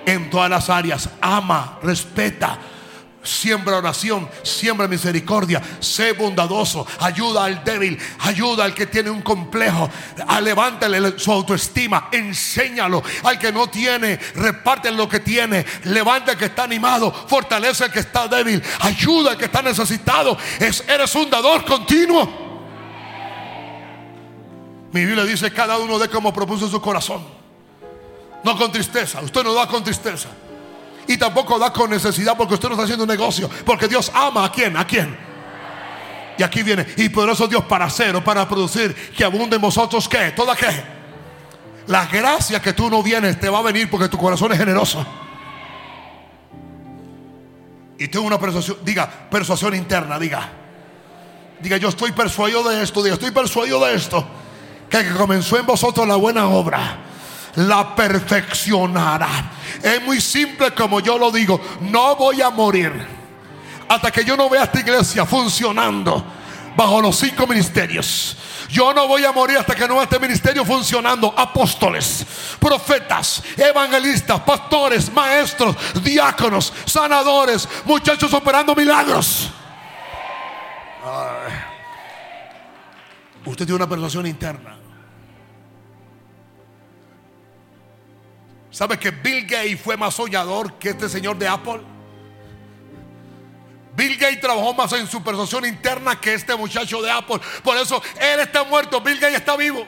[0.05, 1.11] en todas las áreas.
[1.21, 2.59] Ama, respeta,
[3.25, 9.91] Siembra oración, siembra misericordia, sé bondadoso, ayuda al débil, ayuda al que tiene un complejo,
[10.43, 16.45] levántale su autoestima, enséñalo al que no tiene, reparte lo que tiene, levanta al que
[16.45, 20.37] está animado, fortalece al que está débil, ayuda al que está necesitado.
[20.61, 22.45] Es, eres un dador continuo.
[24.93, 27.25] Mi Biblia dice cada uno de como propuso su corazón.
[28.45, 30.29] No con tristeza, usted no da con tristeza.
[31.07, 33.49] Y tampoco da con necesidad porque usted no está haciendo un negocio.
[33.65, 35.17] Porque Dios ama a quién, a quién.
[36.39, 36.87] Y aquí viene.
[36.97, 40.95] Y poderoso Dios para hacer o para producir que abunde en vosotros qué, toda qué.
[41.87, 45.05] La gracia que tú no vienes te va a venir porque tu corazón es generoso.
[47.99, 50.51] Y tengo una persuasión, diga, persuasión interna, diga.
[51.61, 54.27] Diga, yo estoy persuadido de esto, diga, estoy persuadido de esto.
[54.91, 56.99] Que que comenzó en vosotros la buena obra,
[57.57, 59.53] la perfeccionará.
[59.83, 62.93] Es muy simple como yo lo digo, no voy a morir
[63.89, 66.25] hasta que yo no vea esta iglesia funcionando
[66.77, 68.37] bajo los cinco ministerios.
[68.69, 71.33] Yo no voy a morir hasta que no vea este ministerio funcionando.
[71.37, 72.27] Apóstoles,
[72.59, 79.51] profetas, evangelistas, pastores, maestros, diáconos, sanadores, muchachos operando milagros.
[83.45, 84.84] Usted tiene una persuasión interna.
[88.75, 91.81] ¿Sabe que Bill Gates fue más soñador que este señor de Apple?
[93.95, 97.39] Bill Gates trabajó más en su persuasión interna que este muchacho de Apple.
[97.63, 99.87] Por eso él está muerto, Bill Gates está vivo.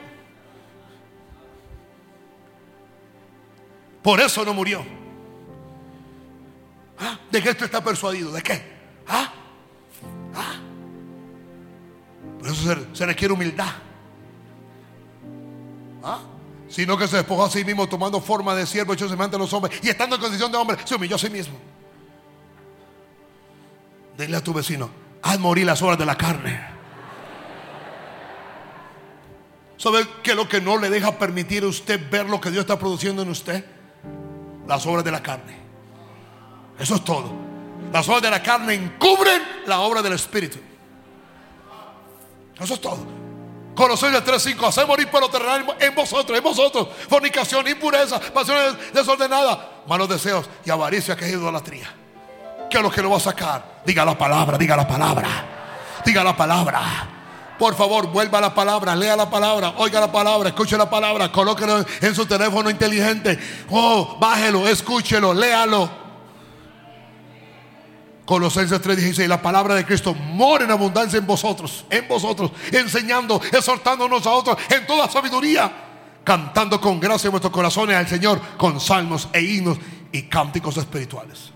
[4.04, 4.86] Por eso no murió.
[6.96, 7.18] ¿Ah?
[7.28, 8.30] ¿De qué usted está persuadido?
[8.30, 8.62] ¿De qué?
[9.08, 9.32] ¿Ah?
[10.32, 10.54] ¿Ah?
[12.38, 13.72] Por eso se, se requiere humildad.
[16.04, 16.20] ¿Ah?
[16.68, 19.52] Sino que se despojó a sí mismo tomando forma de siervo hecho semejante a los
[19.52, 21.56] hombres y estando en condición de hombre, se humilló a sí mismo.
[24.18, 24.90] Dile a tu vecino,
[25.22, 26.76] haz morir las obras de la carne.
[29.76, 32.62] ¿Sabe qué es lo que no le deja permitir a usted ver lo que Dios
[32.62, 33.64] está produciendo en usted?
[34.66, 35.56] Las obras de la carne.
[36.78, 37.30] Eso es todo.
[37.92, 40.58] Las obras de la carne encubren la obra del Espíritu.
[42.58, 43.15] Eso es todo.
[43.76, 49.58] Colosenses 3:5, hacer morir por lo terrenal en vosotros, en vosotros, fornicación, impureza, pasiones desordenadas,
[49.86, 51.94] malos deseos y avaricia que es idolatría.
[52.70, 53.82] ¿Qué es lo que lo va a sacar?
[53.84, 55.28] Diga la palabra, diga la palabra,
[56.06, 56.80] diga la palabra.
[57.58, 61.30] Por favor, vuelva a la palabra, lea la palabra, oiga la palabra, escuche la palabra,
[61.30, 63.38] colóquelo en su teléfono inteligente.
[63.70, 66.05] Oh, bájelo, escúchelo, léalo.
[68.26, 74.26] Colosenses 3:16, la palabra de Cristo mora en abundancia en vosotros, en vosotros, enseñando, exhortándonos
[74.26, 75.72] a otros en toda sabiduría,
[76.24, 79.78] cantando con gracia en vuestros corazones al Señor con salmos e himnos
[80.10, 81.52] y cánticos espirituales.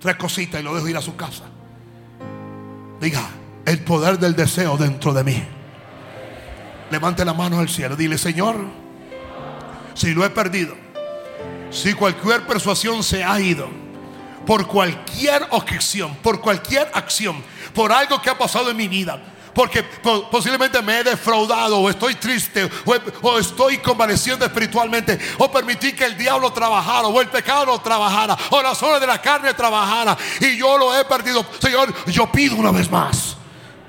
[0.00, 1.44] Tres cositas y lo dejo ir a su casa.
[2.98, 3.28] Diga,
[3.66, 5.42] el poder del deseo dentro de mí.
[6.90, 8.56] Levante la mano al cielo, dile, Señor,
[9.92, 10.74] si lo he perdido,
[11.70, 13.81] si cualquier persuasión se ha ido,
[14.46, 17.42] por cualquier objeción, por cualquier acción,
[17.74, 19.20] por algo que ha pasado en mi vida.
[19.54, 22.70] Porque posiblemente me he defraudado o estoy triste
[23.20, 28.62] o, estoy convaleciendo espiritualmente o permití que el diablo trabajara o el pecado trabajara o
[28.62, 31.44] la zona de la carne trabajara y yo lo he perdido.
[31.60, 33.36] Señor, yo pido una vez más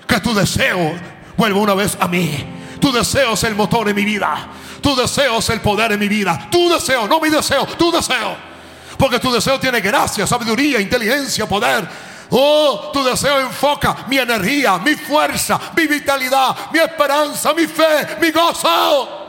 [0.05, 0.99] que tu deseo
[1.37, 2.45] vuelva una vez a mí.
[2.81, 4.49] Tu deseo es el motor en mi vida.
[4.81, 6.49] Tu deseo es el poder en mi vida.
[6.51, 8.52] Tu deseo, no mi deseo, tu deseo.
[8.97, 11.87] Porque tu deseo tiene gracia, sabiduría, inteligencia, poder.
[12.29, 18.31] Oh, tu deseo enfoca mi energía, mi fuerza, mi vitalidad, mi esperanza, mi fe, mi
[18.31, 19.19] gozo.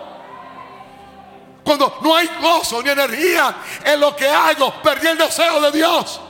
[1.62, 3.54] Cuando no hay gozo ni energía
[3.84, 6.20] en lo que hago, perdí el deseo de Dios.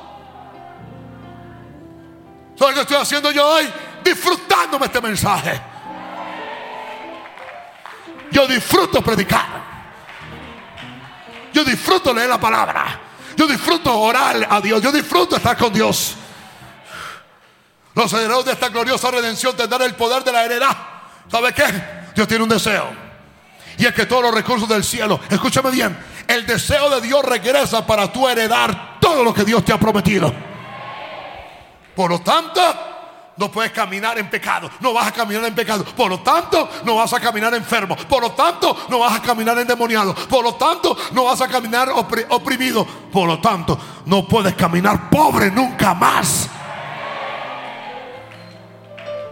[2.57, 3.73] ¿Sabes qué estoy haciendo yo hoy?
[4.03, 5.61] Disfrutándome este mensaje.
[8.31, 9.47] Yo disfruto predicar.
[11.53, 13.01] Yo disfruto leer la palabra.
[13.37, 14.83] Yo disfruto orar a Dios.
[14.83, 16.15] Yo disfruto estar con Dios.
[17.95, 20.77] Los herederos de esta gloriosa redención tendrán el poder de la heredad.
[21.31, 21.65] ¿Sabe qué?
[22.15, 22.89] Dios tiene un deseo.
[23.79, 25.97] Y es que todos los recursos del cielo, escúchame bien,
[26.29, 30.33] el deseo de Dios regresa para tú heredar todo lo que Dios te ha prometido.
[31.95, 32.94] Por lo tanto,
[33.37, 34.71] no puedes caminar en pecado.
[34.81, 35.85] No vas a caminar en pecado.
[35.85, 37.97] Por lo tanto, no vas a caminar enfermo.
[37.97, 40.15] Por lo tanto, no vas a caminar endemoniado.
[40.15, 41.91] Por lo tanto, no vas a caminar
[42.29, 42.85] oprimido.
[42.85, 46.49] Por lo tanto, no puedes caminar pobre nunca más.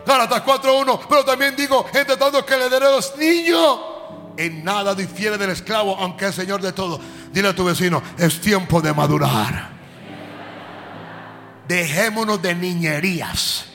[0.05, 1.01] Gálatas 4.1.
[1.09, 3.93] Pero también digo, entre tanto que el heredero es niño.
[4.37, 6.99] En nada difiere del esclavo, aunque es señor de todo.
[7.31, 9.71] Dile a tu vecino, es tiempo de madurar.
[11.69, 13.72] Dejémonos de niñerías.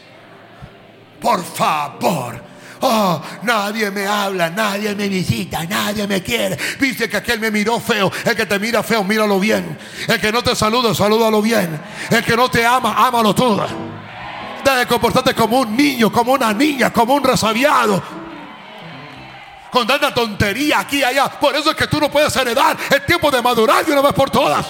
[1.20, 2.48] Por favor.
[2.82, 6.58] Oh, nadie me habla, nadie me visita, nadie me quiere.
[6.80, 8.12] Dice que aquel me miró feo.
[8.24, 9.78] El que te mira feo, míralo bien.
[10.08, 11.80] El que no te saluda, salúdalo bien.
[12.10, 13.66] El que no te ama, ámalo todo.
[14.64, 18.02] Debe comportarte como un niño, como una niña, como un resabiado.
[19.72, 21.30] Con tanta tontería aquí y allá.
[21.30, 24.14] Por eso es que tú no puedes heredar el tiempo de madurar de una vez
[24.14, 24.66] por todas.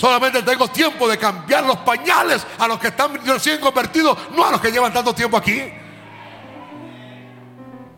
[0.00, 4.52] Solamente tengo tiempo de cambiar los pañales a los que están recién convertidos, no a
[4.52, 5.62] los que llevan tanto tiempo aquí.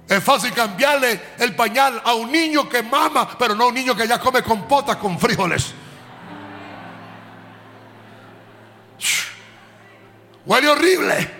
[0.08, 3.94] Es fácil cambiarle el pañal a un niño que mama, pero no a un niño
[3.94, 5.74] que ya come compota con frijoles.
[10.44, 11.30] Huele horrible.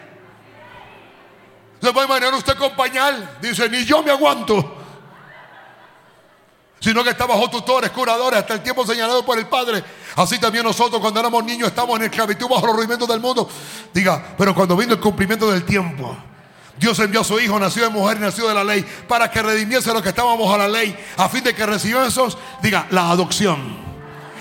[1.80, 3.38] Le puede imaginar usted con pañal.
[3.40, 4.81] Dice, ni yo me aguanto.
[6.82, 9.84] Sino que está bajo tutores, curadores, hasta el tiempo señalado por el Padre.
[10.16, 13.48] Así también nosotros cuando éramos niños estamos en esclavitud bajo los rudimentos del mundo.
[13.94, 16.16] Diga, pero cuando vino el cumplimiento del tiempo,
[16.76, 19.40] Dios envió a su Hijo, nació de mujer y nació de la ley, para que
[19.40, 23.76] redimiese los que estábamos a la ley, a fin de que recibiésemos, diga, la adopción.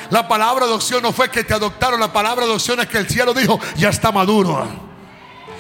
[0.10, 3.36] La palabra adopción no fue que te adoptaron, la palabra adopción es que el cielo
[3.36, 4.91] dijo, ya está maduro.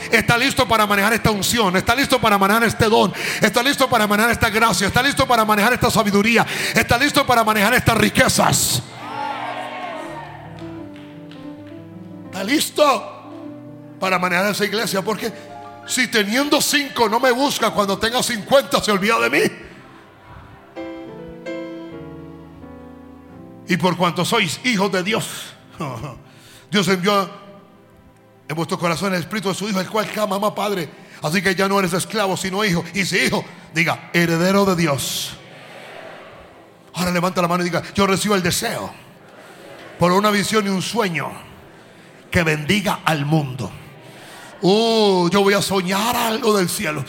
[0.10, 4.07] Está listo para manejar esta unción, está listo para manejar este don, está listo para
[4.07, 8.82] manejar esta gracia, está listo para manejar esta sabiduría, está listo para manejar estas riquezas.
[12.26, 13.22] Está listo
[13.99, 15.32] para manejar esa iglesia, porque
[15.86, 19.41] si teniendo cinco no me busca, cuando tenga cincuenta se olvida de mí.
[23.68, 25.53] Y por cuanto sois hijos de Dios,
[26.72, 27.40] Dios envió
[28.52, 30.90] en vuestro corazón el Espíritu de su Hijo, el cual clama, mamá, Padre.
[31.22, 32.84] Así que ya no eres esclavo, sino hijo.
[32.94, 35.38] Y si hijo, diga, heredero de Dios.
[36.94, 38.91] Ahora levanta la mano y diga, yo recibo el deseo
[39.98, 41.32] por una visión y un sueño
[42.30, 43.72] que bendiga al mundo.
[44.64, 47.06] Oh, yo voy a soñar algo del cielo.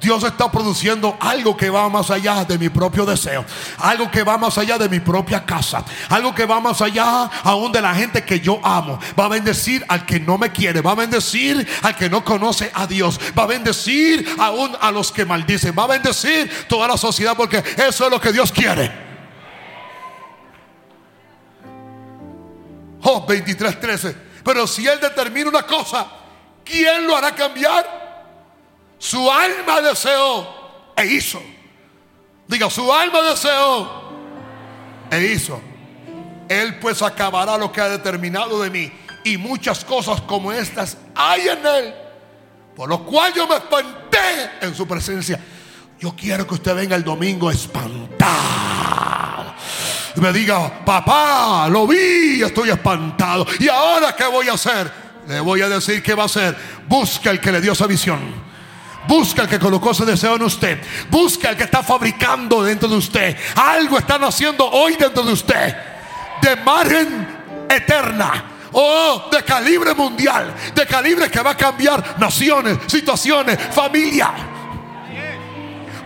[0.00, 3.44] Dios está produciendo algo que va más allá de mi propio deseo,
[3.78, 7.72] algo que va más allá de mi propia casa, algo que va más allá aún
[7.72, 8.98] de la gente que yo amo.
[9.18, 12.70] Va a bendecir al que no me quiere, va a bendecir al que no conoce
[12.74, 16.96] a Dios, va a bendecir aún a los que maldicen, va a bendecir toda la
[16.96, 19.06] sociedad porque eso es lo que Dios quiere.
[23.02, 24.14] Oh, 23:13.
[24.44, 26.06] Pero si Él determina una cosa,
[26.64, 28.05] ¿quién lo hará cambiar?
[28.98, 30.46] Su alma deseó
[30.96, 31.42] e hizo.
[32.46, 33.90] Diga, su alma deseó
[35.10, 35.60] e hizo.
[36.48, 38.92] Él pues acabará lo que ha determinado de mí.
[39.24, 41.94] Y muchas cosas como estas hay en él.
[42.74, 45.40] Por lo cual yo me espanté en su presencia.
[45.98, 49.54] Yo quiero que usted venga el domingo espantado.
[50.16, 53.46] Me diga, papá, lo vi, estoy espantado.
[53.58, 54.90] ¿Y ahora qué voy a hacer?
[55.26, 56.56] Le voy a decir qué va a hacer.
[56.86, 58.45] Busca el que le dio esa visión.
[59.06, 60.80] Busca el que colocó ese deseo en usted.
[61.10, 63.36] Busca el que está fabricando dentro de usted.
[63.54, 65.76] Algo están haciendo hoy dentro de usted.
[66.42, 68.44] De margen eterna.
[68.72, 70.52] Oh, de calibre mundial.
[70.74, 74.30] De calibre que va a cambiar naciones, situaciones, familia.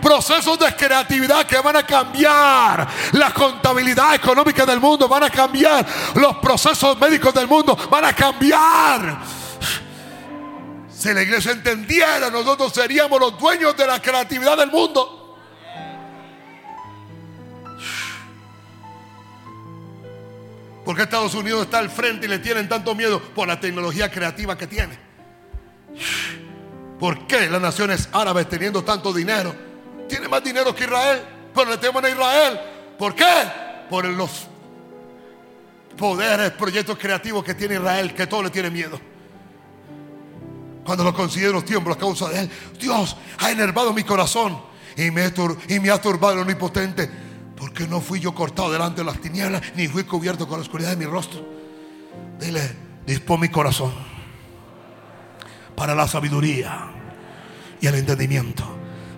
[0.01, 5.07] Procesos de creatividad que van a cambiar la contabilidad económica del mundo.
[5.07, 7.75] Van a cambiar los procesos médicos del mundo.
[7.89, 9.40] Van a cambiar
[11.01, 15.35] si la iglesia entendiera, nosotros seríamos los dueños de la creatividad del mundo.
[20.85, 23.19] ¿Por qué Estados Unidos está al frente y le tienen tanto miedo?
[23.19, 24.99] Por la tecnología creativa que tiene.
[26.99, 29.55] ¿Por qué las naciones árabes teniendo tanto dinero?
[30.07, 31.23] Tiene más dinero que Israel,
[31.55, 32.59] pero le temen a Israel.
[32.99, 33.33] ¿Por qué?
[33.89, 34.45] Por los
[35.97, 39.01] poderes, proyectos creativos que tiene Israel, que todo le tiene miedo.
[40.85, 42.51] Cuando lo considero tiemblo a causa de él.
[42.79, 44.59] Dios ha enervado mi corazón
[44.97, 45.31] y me,
[45.67, 47.09] y me ha turbado el omnipotente.
[47.55, 50.89] Porque no fui yo cortado delante de las tinieblas, ni fui cubierto con la oscuridad
[50.89, 51.45] de mi rostro.
[52.39, 52.75] Dile,
[53.05, 53.93] dispón mi corazón
[55.81, 56.91] para la sabiduría
[57.79, 58.63] y el entendimiento.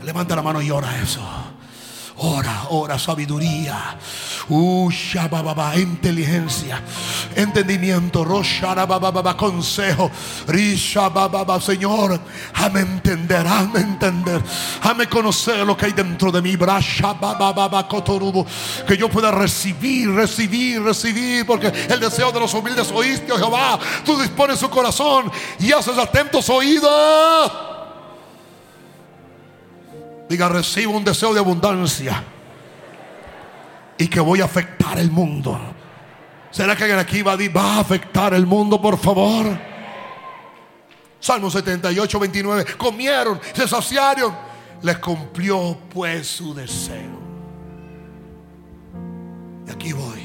[0.04, 1.22] Levanta la mano y ora eso.
[2.26, 3.98] Ora, ora, sabiduría.
[4.48, 4.90] Uh,
[5.76, 6.82] inteligencia,
[7.36, 8.26] entendimiento,
[9.36, 10.10] consejo.
[11.62, 12.20] Señor,
[12.54, 14.42] hame entender, hame entender,
[14.84, 16.56] hame conocer lo que hay dentro de mí.
[18.88, 23.78] Que yo pueda recibir, recibir, recibir, porque el deseo de los humildes oíste, oh Jehová.
[24.06, 25.30] Tú dispones su corazón
[25.60, 27.73] y haces atentos oídos.
[30.30, 32.24] Diga, recibo un deseo de abundancia
[33.98, 35.60] y que voy a afectar el mundo.
[36.52, 39.58] ¿Será que aquí va a, afectar el mundo, por favor?
[41.20, 42.66] Salmo 78, 29.
[42.78, 44.36] Comieron, se saciaron.
[44.82, 47.24] Les cumplió pues su deseo.
[49.66, 50.22] Y aquí voy.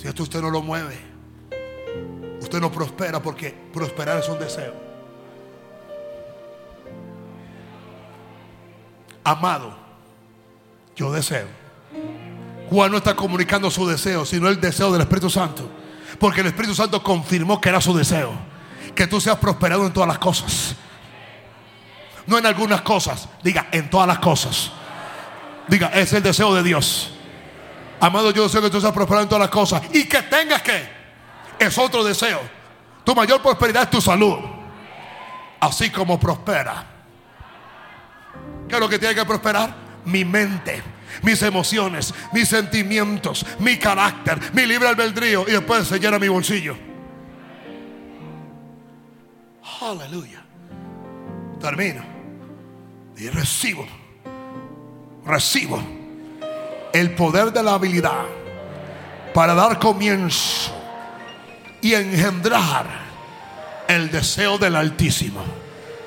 [0.00, 0.98] Si esto usted no lo mueve,
[2.40, 4.83] usted no prospera porque prosperar es un deseo.
[9.24, 9.74] Amado,
[10.94, 11.64] yo deseo
[12.70, 15.70] Juan no está comunicando su deseo, sino el deseo del Espíritu Santo.
[16.18, 18.32] Porque el Espíritu Santo confirmó que era su deseo.
[18.94, 20.74] Que tú seas prosperado en todas las cosas.
[22.26, 23.28] No en algunas cosas.
[23.42, 24.70] Diga, en todas las cosas.
[25.68, 27.12] Diga, es el deseo de Dios.
[28.00, 29.82] Amado, yo deseo que tú seas prosperado en todas las cosas.
[29.92, 30.88] Y que tengas que.
[31.58, 32.40] Es otro deseo.
[33.04, 34.38] Tu mayor prosperidad es tu salud.
[35.60, 36.93] Así como prospera.
[38.68, 39.74] ¿Qué es lo que tiene que prosperar?
[40.04, 40.82] Mi mente,
[41.22, 45.44] mis emociones, mis sentimientos, mi carácter, mi libre albedrío.
[45.48, 46.76] Y después se llena mi bolsillo.
[49.80, 50.42] Aleluya.
[51.60, 52.02] Termino.
[53.16, 53.86] Y recibo.
[55.24, 55.80] Recibo
[56.92, 58.24] el poder de la habilidad
[59.32, 60.72] para dar comienzo
[61.80, 62.86] y engendrar
[63.88, 65.42] el deseo del Altísimo.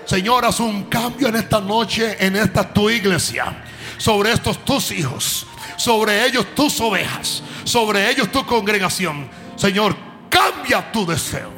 [0.08, 3.62] Señor, haz un cambio en esta noche, en esta tu iglesia,
[3.98, 9.30] sobre estos tus hijos, sobre ellos tus ovejas, sobre ellos tu congregación.
[9.58, 9.98] Señor,
[10.30, 11.52] cambia tu deseo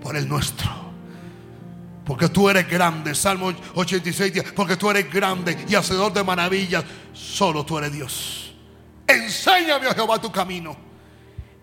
[0.00, 0.70] por el nuestro.
[2.04, 6.84] Porque tú eres grande, Salmo 86, porque tú eres grande y hacedor de maravillas.
[7.12, 8.54] Solo tú eres Dios.
[9.08, 10.76] Enséñame, a Jehová, tu camino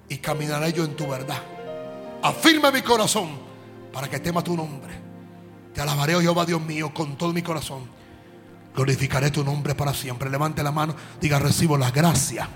[0.09, 1.41] y caminaré yo en tu verdad.
[2.21, 3.48] Afirma mi corazón
[3.91, 4.93] para que tema tu nombre.
[5.73, 7.83] Te alabaré, oh Jehová, Dios mío, con todo mi corazón.
[8.75, 10.29] Glorificaré tu nombre para siempre.
[10.29, 12.47] Levante la mano, diga, recibo la gracia,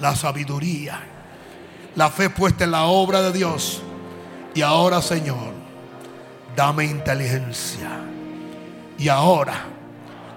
[0.00, 1.00] la sabiduría,
[1.96, 3.82] la fe puesta en la obra de Dios
[4.54, 5.52] y ahora, Señor,
[6.56, 7.90] dame inteligencia.
[8.96, 9.66] Y ahora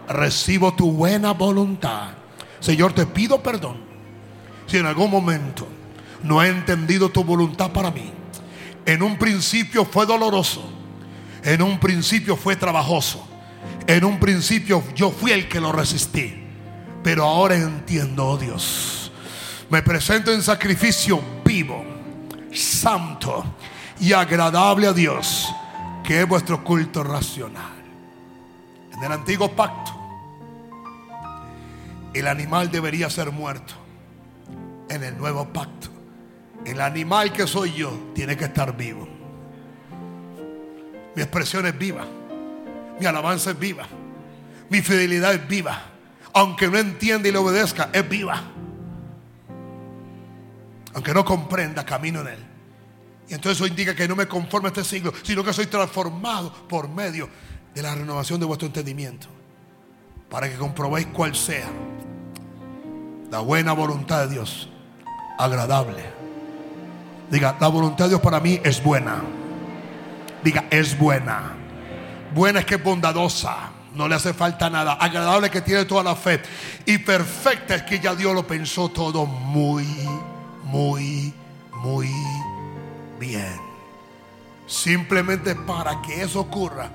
[0.09, 2.09] recibo tu buena voluntad.
[2.59, 3.77] Señor, te pido perdón
[4.65, 5.67] si en algún momento
[6.23, 8.11] no he entendido tu voluntad para mí.
[8.87, 10.63] En un principio fue doloroso.
[11.43, 13.27] En un principio fue trabajoso.
[13.85, 16.33] En un principio yo fui el que lo resistí.
[17.03, 19.11] Pero ahora entiendo, oh Dios.
[19.69, 21.83] Me presento en sacrificio vivo,
[22.53, 23.43] santo
[23.99, 25.53] y agradable a Dios,
[26.01, 27.75] que es vuestro culto racional.
[28.93, 29.91] En el antiguo pacto,
[32.13, 33.73] el animal debería ser muerto.
[34.89, 35.89] En el nuevo pacto,
[36.67, 39.07] el animal que soy yo tiene que estar vivo.
[41.15, 42.05] Mi expresión es viva.
[42.99, 43.87] Mi alabanza es viva.
[44.69, 45.81] Mi fidelidad es viva.
[46.33, 48.41] Aunque no entienda y le obedezca, es viva.
[50.93, 52.45] Aunque no comprenda, camino en él.
[53.29, 56.53] Y entonces eso indica que no me conformo a este siglo, sino que soy transformado
[56.67, 57.29] por medio
[57.73, 59.27] de la renovación de vuestro entendimiento.
[60.29, 61.67] Para que comprobéis cuál sea
[63.31, 64.69] la buena voluntad de Dios,
[65.37, 66.16] agradable.
[67.29, 69.21] Diga, la voluntad de Dios para mí es buena.
[70.43, 71.55] Diga, es buena.
[72.33, 73.71] Buena es que es bondadosa.
[73.93, 74.93] No le hace falta nada.
[74.93, 76.41] Agradable que tiene toda la fe.
[76.85, 79.85] Y perfecta es que ya Dios lo pensó todo muy,
[80.63, 81.33] muy,
[81.73, 82.09] muy
[83.19, 83.59] bien.
[84.67, 86.89] Simplemente para que eso ocurra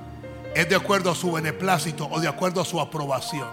[0.55, 3.49] es de acuerdo a su beneplácito o de acuerdo a su aprobación.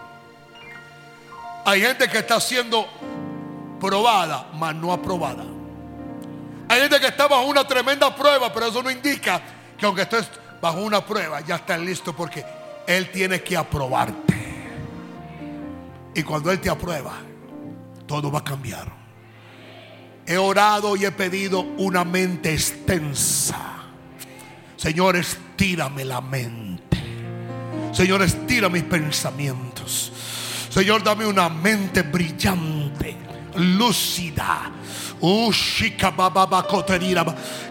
[1.65, 2.85] Hay gente que está siendo
[3.79, 5.58] probada, mas no aprobada.
[6.69, 9.41] Hay gente que está bajo una tremenda prueba, pero eso no indica
[9.75, 10.29] que aunque estés
[10.61, 12.45] bajo una prueba, ya está listo porque
[12.85, 14.35] Él tiene que aprobarte.
[16.13, 17.13] Y cuando Él te aprueba,
[18.05, 18.87] todo va a cambiar.
[20.27, 23.57] He orado y he pedido una mente extensa.
[24.77, 26.97] Señor, estírame la mente.
[27.91, 30.13] Señor, estira mis pensamientos.
[30.69, 33.17] Señor, dame una mente brillante,
[33.55, 34.71] lúcida.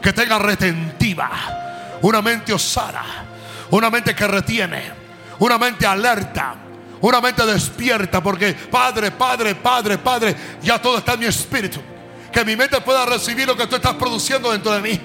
[0.02, 1.98] Que tenga retentiva.
[2.02, 3.04] Una mente osada.
[3.70, 4.82] Una mente que retiene.
[5.38, 6.54] Una mente alerta.
[7.00, 8.22] Una mente despierta.
[8.22, 11.80] Porque Padre, Padre, Padre, Padre, ya todo está en mi espíritu.
[12.32, 15.00] Que mi mente pueda recibir lo que tú estás produciendo dentro de mí.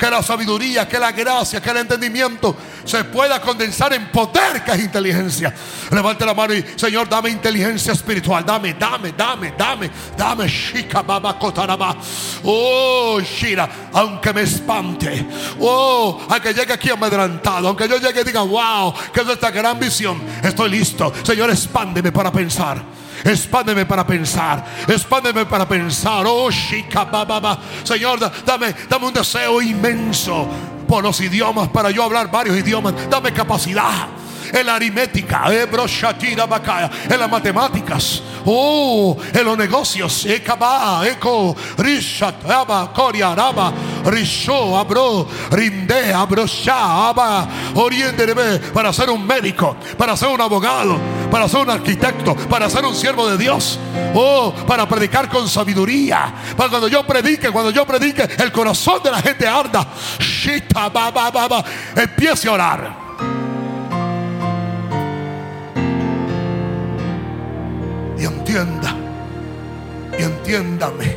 [0.00, 2.56] Que la sabiduría, que la gracia, que el entendimiento
[2.86, 5.54] se pueda condensar en poder que es inteligencia.
[5.90, 8.42] Levante la mano y Señor, dame inteligencia espiritual.
[8.46, 10.48] Dame, dame, dame, dame, dame.
[10.48, 11.94] Shika baba kotaraba.
[12.44, 15.26] Oh, Shira, aunque me espante.
[15.60, 17.68] Oh, aunque llegue aquí amedrentado.
[17.68, 20.22] Aunque yo llegue y diga, wow, que es esta gran visión.
[20.42, 21.12] Estoy listo.
[21.22, 22.99] Señor, expándeme para pensar.
[23.24, 24.64] Expándeme para pensar.
[24.86, 26.24] Expándeme para pensar.
[26.26, 27.08] Oh, shika.
[27.84, 30.48] Señor, dame, dame un deseo inmenso
[30.86, 32.94] por los idiomas para yo hablar varios idiomas.
[33.08, 34.08] Dame capacidad
[34.52, 42.34] en la aritmética, en las matemáticas, oh, en los negocios, eco, rishat,
[42.92, 43.34] coria,
[44.04, 50.98] Risho, Abro, Rinde, Abrosha, Aba, Orientereme, para ser un médico, para ser un abogado,
[51.30, 53.78] para ser un arquitecto, para ser un siervo de Dios.
[54.14, 56.34] Oh, para predicar con sabiduría.
[56.56, 59.86] Para cuando yo predique, cuando yo predique, el corazón de la gente arda.
[60.18, 61.64] Shita, ba, ba, ba.
[61.94, 62.96] Empiece a orar.
[68.18, 68.94] Y entienda,
[70.18, 71.16] y entiéndame.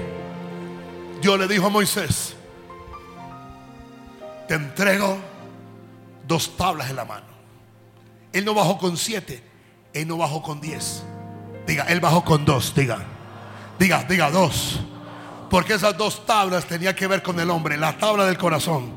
[1.21, 2.35] Dios le dijo a Moisés,
[4.47, 5.17] te entrego
[6.27, 7.25] dos tablas en la mano.
[8.31, 9.43] Él no bajó con siete,
[9.93, 11.03] él no bajó con diez.
[11.67, 13.03] Diga, él bajó con dos, diga.
[13.79, 14.79] Diga, diga dos.
[15.49, 18.93] Porque esas dos tablas tenían que ver con el hombre, la tabla del corazón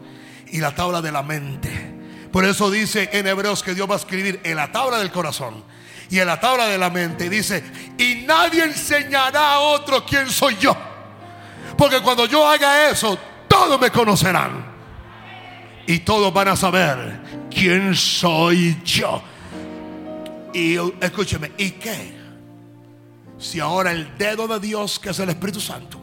[0.48, 1.94] y la tabla de la mente.
[2.32, 5.62] Por eso dice en Hebreos que Dios va a escribir en la tabla del corazón
[6.10, 7.28] y en la tabla de la mente.
[7.28, 7.62] Dice,
[7.98, 10.76] y nadie enseñará a otro quién soy yo.
[11.76, 13.18] Porque cuando yo haga eso,
[13.48, 14.74] todos me conocerán.
[15.86, 19.22] Y todos van a saber quién soy yo.
[20.56, 22.16] Y escúcheme, ¿y qué?
[23.38, 26.00] Si ahora el dedo de Dios, que es el Espíritu Santo.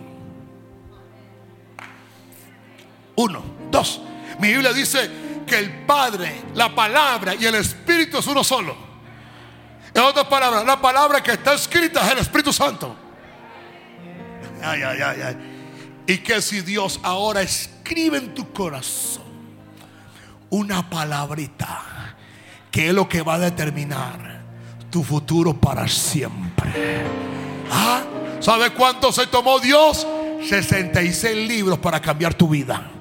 [3.16, 4.00] Uno, dos.
[4.40, 5.10] Mi Biblia dice
[5.48, 8.78] que el Padre, la palabra y el Espíritu es uno solo.
[9.92, 12.96] En otras palabras, la palabra que está escrita es el Espíritu Santo.
[14.62, 15.38] Ay, ay, ay, ay.
[16.06, 19.24] Y que si Dios ahora escribe en tu corazón
[20.52, 22.16] una palabrita
[22.70, 24.33] que es lo que va a determinar
[24.94, 26.72] tu futuro para siempre.
[27.72, 28.04] ¿Ah?
[28.40, 30.06] ¿Sabe cuánto se tomó Dios?
[30.48, 32.92] 66 libros para cambiar tu vida.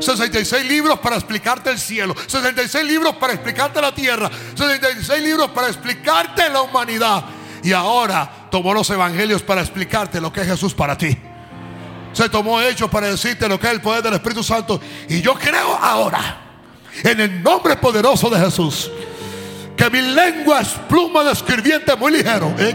[0.00, 5.68] 66 libros para explicarte el cielo, 66 libros para explicarte la tierra, 66 libros para
[5.68, 7.24] explicarte la humanidad.
[7.62, 11.16] Y ahora tomó los evangelios para explicarte lo que es Jesús para ti.
[12.12, 14.80] Se tomó hechos para decirte lo que es el poder del Espíritu Santo.
[15.08, 16.40] Y yo creo ahora,
[17.04, 18.90] en el nombre poderoso de Jesús,
[19.76, 22.54] que mi lengua es pluma de escribiente muy ligero.
[22.58, 22.74] Eh,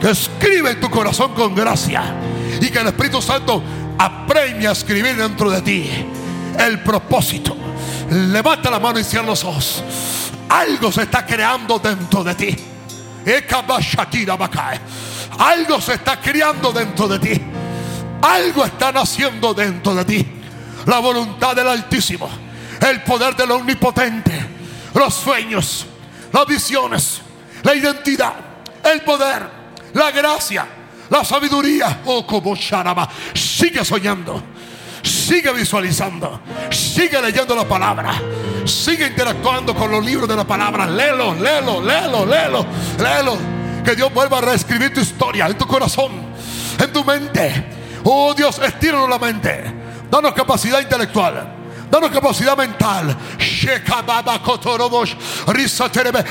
[0.00, 2.02] que escribe en tu corazón con gracia.
[2.60, 3.62] Y que el Espíritu Santo
[3.98, 5.90] apremia a escribir dentro de ti
[6.58, 7.56] el propósito.
[8.10, 9.82] Levanta la mano y cierra los ojos.
[10.48, 12.56] Algo se está creando dentro de ti.
[15.38, 17.40] Algo se está creando dentro de ti.
[18.22, 20.26] Algo está naciendo dentro de ti.
[20.86, 22.28] La voluntad del Altísimo.
[22.80, 24.59] El poder del Omnipotente.
[24.94, 25.86] Los sueños.
[26.32, 27.20] Las visiones.
[27.62, 28.34] La identidad.
[28.84, 29.48] El poder.
[29.94, 30.66] La gracia
[31.10, 32.00] la sabiduría.
[32.06, 33.08] Oh, como Sharaba.
[33.34, 34.42] Sigue soñando.
[35.02, 36.40] Sigue visualizando.
[36.70, 38.14] Sigue leyendo la palabra.
[38.64, 40.86] Sigue interactuando con los libros de la palabra.
[40.86, 42.66] Léelo, léelo, léelo, léelo,
[42.98, 43.36] léelo.
[43.84, 46.12] Que Dios vuelva a reescribir tu historia en tu corazón,
[46.78, 47.66] en tu mente.
[48.04, 49.64] Oh Dios, estíranos la mente.
[50.10, 51.59] Danos capacidad intelectual.
[51.90, 53.16] Danos capacidad mental.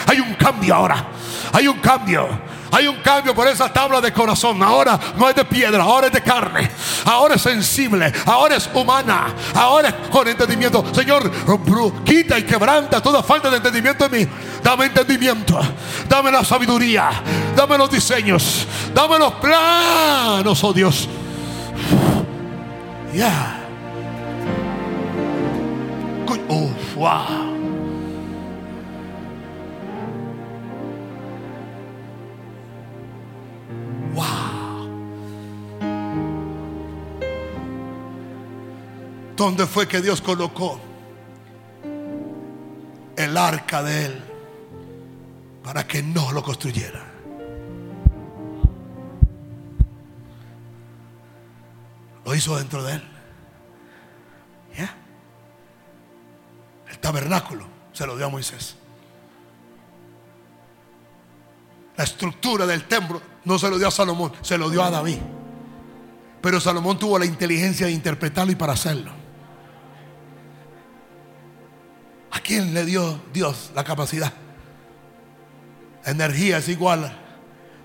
[0.08, 1.06] Hay un cambio ahora.
[1.54, 2.28] Hay un cambio.
[2.72, 4.62] Hay un cambio por esa tabla de corazón.
[4.62, 6.70] Ahora no es de piedra, ahora es de carne.
[7.06, 10.86] Ahora es sensible, ahora es humana, ahora es con entendimiento.
[10.94, 11.32] Señor,
[12.04, 14.28] quita y quebranta toda falta de entendimiento en mí.
[14.64, 15.60] Dame entendimiento,
[16.08, 17.10] dame la sabiduría,
[17.56, 21.10] dame los diseños, dame los planos, oh Dios.
[23.14, 23.59] Ya.
[27.00, 27.58] Wow.
[39.38, 40.78] ¿Dónde fue que Dios colocó
[43.16, 44.22] el arca de él
[45.64, 47.06] para que no lo construyera?
[52.26, 53.04] Lo hizo dentro de él.
[57.02, 58.76] Tabernáculo se lo dio a Moisés.
[61.98, 65.18] La estructura del templo no se lo dio a Salomón, se lo dio a David.
[66.42, 69.12] Pero Salomón tuvo la inteligencia de interpretarlo y para hacerlo.
[72.32, 74.32] ¿A quién le dio Dios la capacidad?
[76.06, 77.18] Energía es igual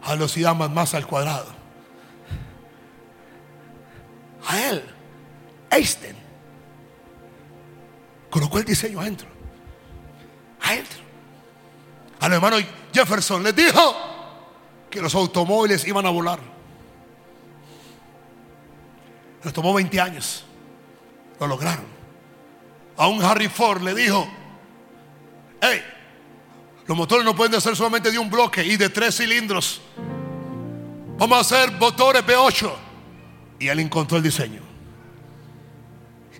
[0.02, 1.46] a velocidad más masa al cuadrado.
[4.46, 4.84] A él,
[5.70, 6.16] Einstein,
[8.34, 9.28] colocó el diseño adentro.
[10.60, 10.98] Adentro.
[12.18, 12.56] Al hermano
[12.92, 13.94] Jefferson le dijo
[14.90, 16.40] que los automóviles iban a volar.
[19.44, 20.44] Les tomó 20 años.
[21.38, 21.84] Lo lograron.
[22.96, 24.28] A un Harry Ford le dijo
[25.60, 25.80] hey,
[26.88, 29.80] los motores no pueden ser solamente de un bloque y de tres cilindros.
[31.18, 32.72] Vamos a hacer motores B8.
[33.60, 34.60] Y él encontró el diseño.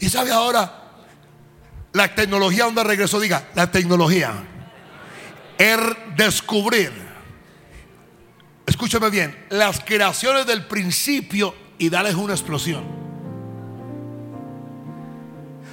[0.01, 0.84] Y sabe ahora,
[1.95, 4.35] la tecnología donde regresó, diga, la tecnología.
[5.57, 5.79] Es
[6.17, 6.93] descubrir.
[8.67, 12.85] Escúchame bien, las creaciones del principio y darles una explosión.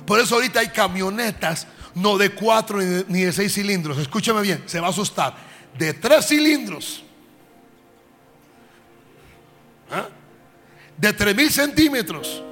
[0.05, 3.97] Por eso ahorita hay camionetas, no de cuatro ni de, seis cilindros.
[3.97, 5.35] Escúchame bien, se va a asustar.
[5.75, 7.03] De tres cilindros.
[9.91, 10.07] ¿Ah?
[10.97, 12.43] De tres mil centímetros.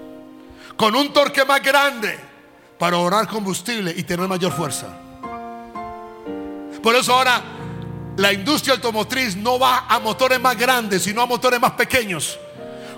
[0.75, 2.28] Con un torque más grande
[2.79, 4.87] para ahorrar combustible y tener mayor fuerza.
[6.81, 7.43] Por eso ahora
[8.15, 12.39] la industria automotriz no va a motores más grandes, sino a motores más pequeños.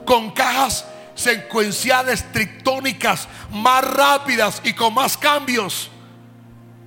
[0.05, 0.85] Con cajas
[1.15, 5.89] secuenciales trictónicas más rápidas y con más cambios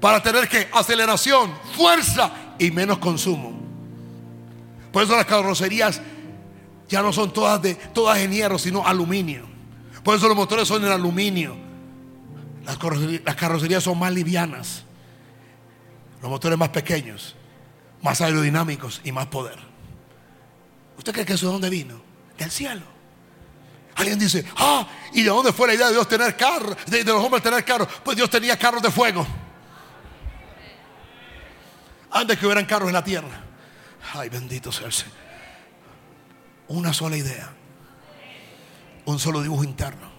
[0.00, 3.58] para tener que aceleración, fuerza y menos consumo.
[4.92, 6.00] Por eso las carrocerías
[6.88, 7.76] ya no son todas de
[8.16, 9.46] en hierro, sino aluminio.
[10.04, 11.63] Por eso los motores son en aluminio.
[12.64, 14.84] Las carrocerías, son más livianas.
[16.22, 17.36] Los motores más pequeños,
[18.02, 19.58] más aerodinámicos y más poder.
[20.96, 22.00] ¿Usted cree que eso de dónde vino?
[22.38, 22.82] Del cielo.
[23.96, 26.76] Alguien dice, ah, ¿y de dónde fue la idea de Dios tener carros?
[26.86, 27.88] De, los hombres tener carros.
[28.02, 29.26] Pues Dios tenía carros de fuego.
[32.10, 33.44] Antes que hubieran carros en la tierra.
[34.14, 35.14] Ay, bendito sea el Señor.
[36.68, 37.52] Una sola idea.
[39.04, 40.14] Un solo dibujo interno.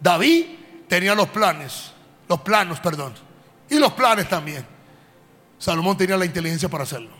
[0.00, 0.46] David
[0.88, 1.92] tenía los planes.
[2.28, 3.14] Los planos, perdón.
[3.68, 4.66] Y los planes también.
[5.58, 7.10] Salomón tenía la inteligencia para hacerlo.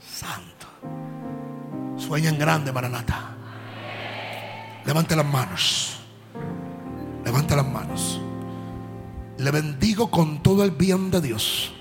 [0.00, 0.66] Santo.
[1.96, 3.34] Sueña en grande, Maranata.
[4.84, 5.96] Levante las manos.
[7.24, 8.20] Levante las manos.
[9.38, 11.72] Le bendigo con todo el bien de Dios.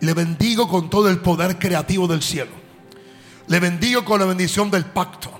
[0.00, 2.52] Le bendigo con todo el poder creativo del cielo.
[3.46, 5.30] Le bendigo con la bendición del pacto.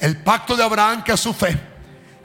[0.00, 1.73] El pacto de Abraham que es su fe.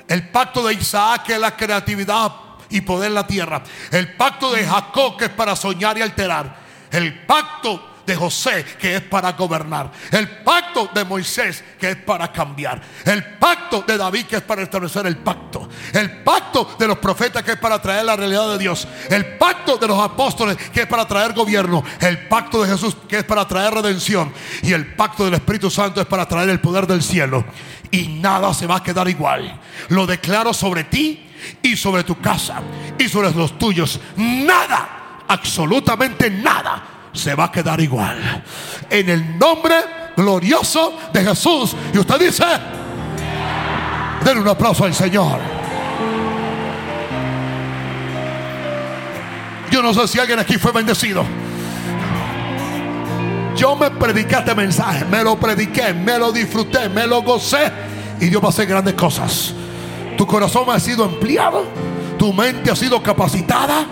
[0.09, 2.33] El pacto de Isaac que es la creatividad
[2.69, 3.63] y poder en la tierra.
[3.91, 6.59] El pacto de Jacob que es para soñar y alterar.
[6.91, 9.91] El pacto de José que es para gobernar.
[10.11, 12.81] El pacto de Moisés que es para cambiar.
[13.05, 15.69] El pacto de David que es para establecer el pacto.
[15.93, 18.87] El pacto de los profetas que es para traer la realidad de Dios.
[19.09, 21.83] El pacto de los apóstoles que es para traer gobierno.
[22.01, 24.33] El pacto de Jesús que es para traer redención.
[24.63, 27.45] Y el pacto del Espíritu Santo es para traer el poder del cielo.
[27.91, 29.59] Y nada se va a quedar igual.
[29.89, 31.29] Lo declaro sobre ti
[31.61, 32.59] y sobre tu casa
[32.97, 33.99] y sobre los tuyos.
[34.17, 38.43] Nada, absolutamente nada se va a quedar igual.
[38.89, 39.75] En el nombre
[40.19, 41.75] glorioso de Jesús.
[41.93, 42.45] Y usted dice,
[44.23, 45.39] denle un aplauso al Señor.
[49.71, 51.23] Yo no sé si alguien aquí fue bendecido.
[53.55, 57.71] Yo me prediqué este mensaje, me lo prediqué, me lo disfruté, me lo gocé
[58.19, 59.53] y Dios va a hacer grandes cosas.
[60.17, 61.65] Tu corazón ha sido empleado,
[62.17, 63.85] tu mente ha sido capacitada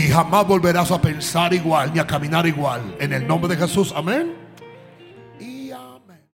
[0.00, 2.96] y jamás volverás a pensar igual ni a caminar igual.
[2.98, 4.39] En el nombre de Jesús, amén.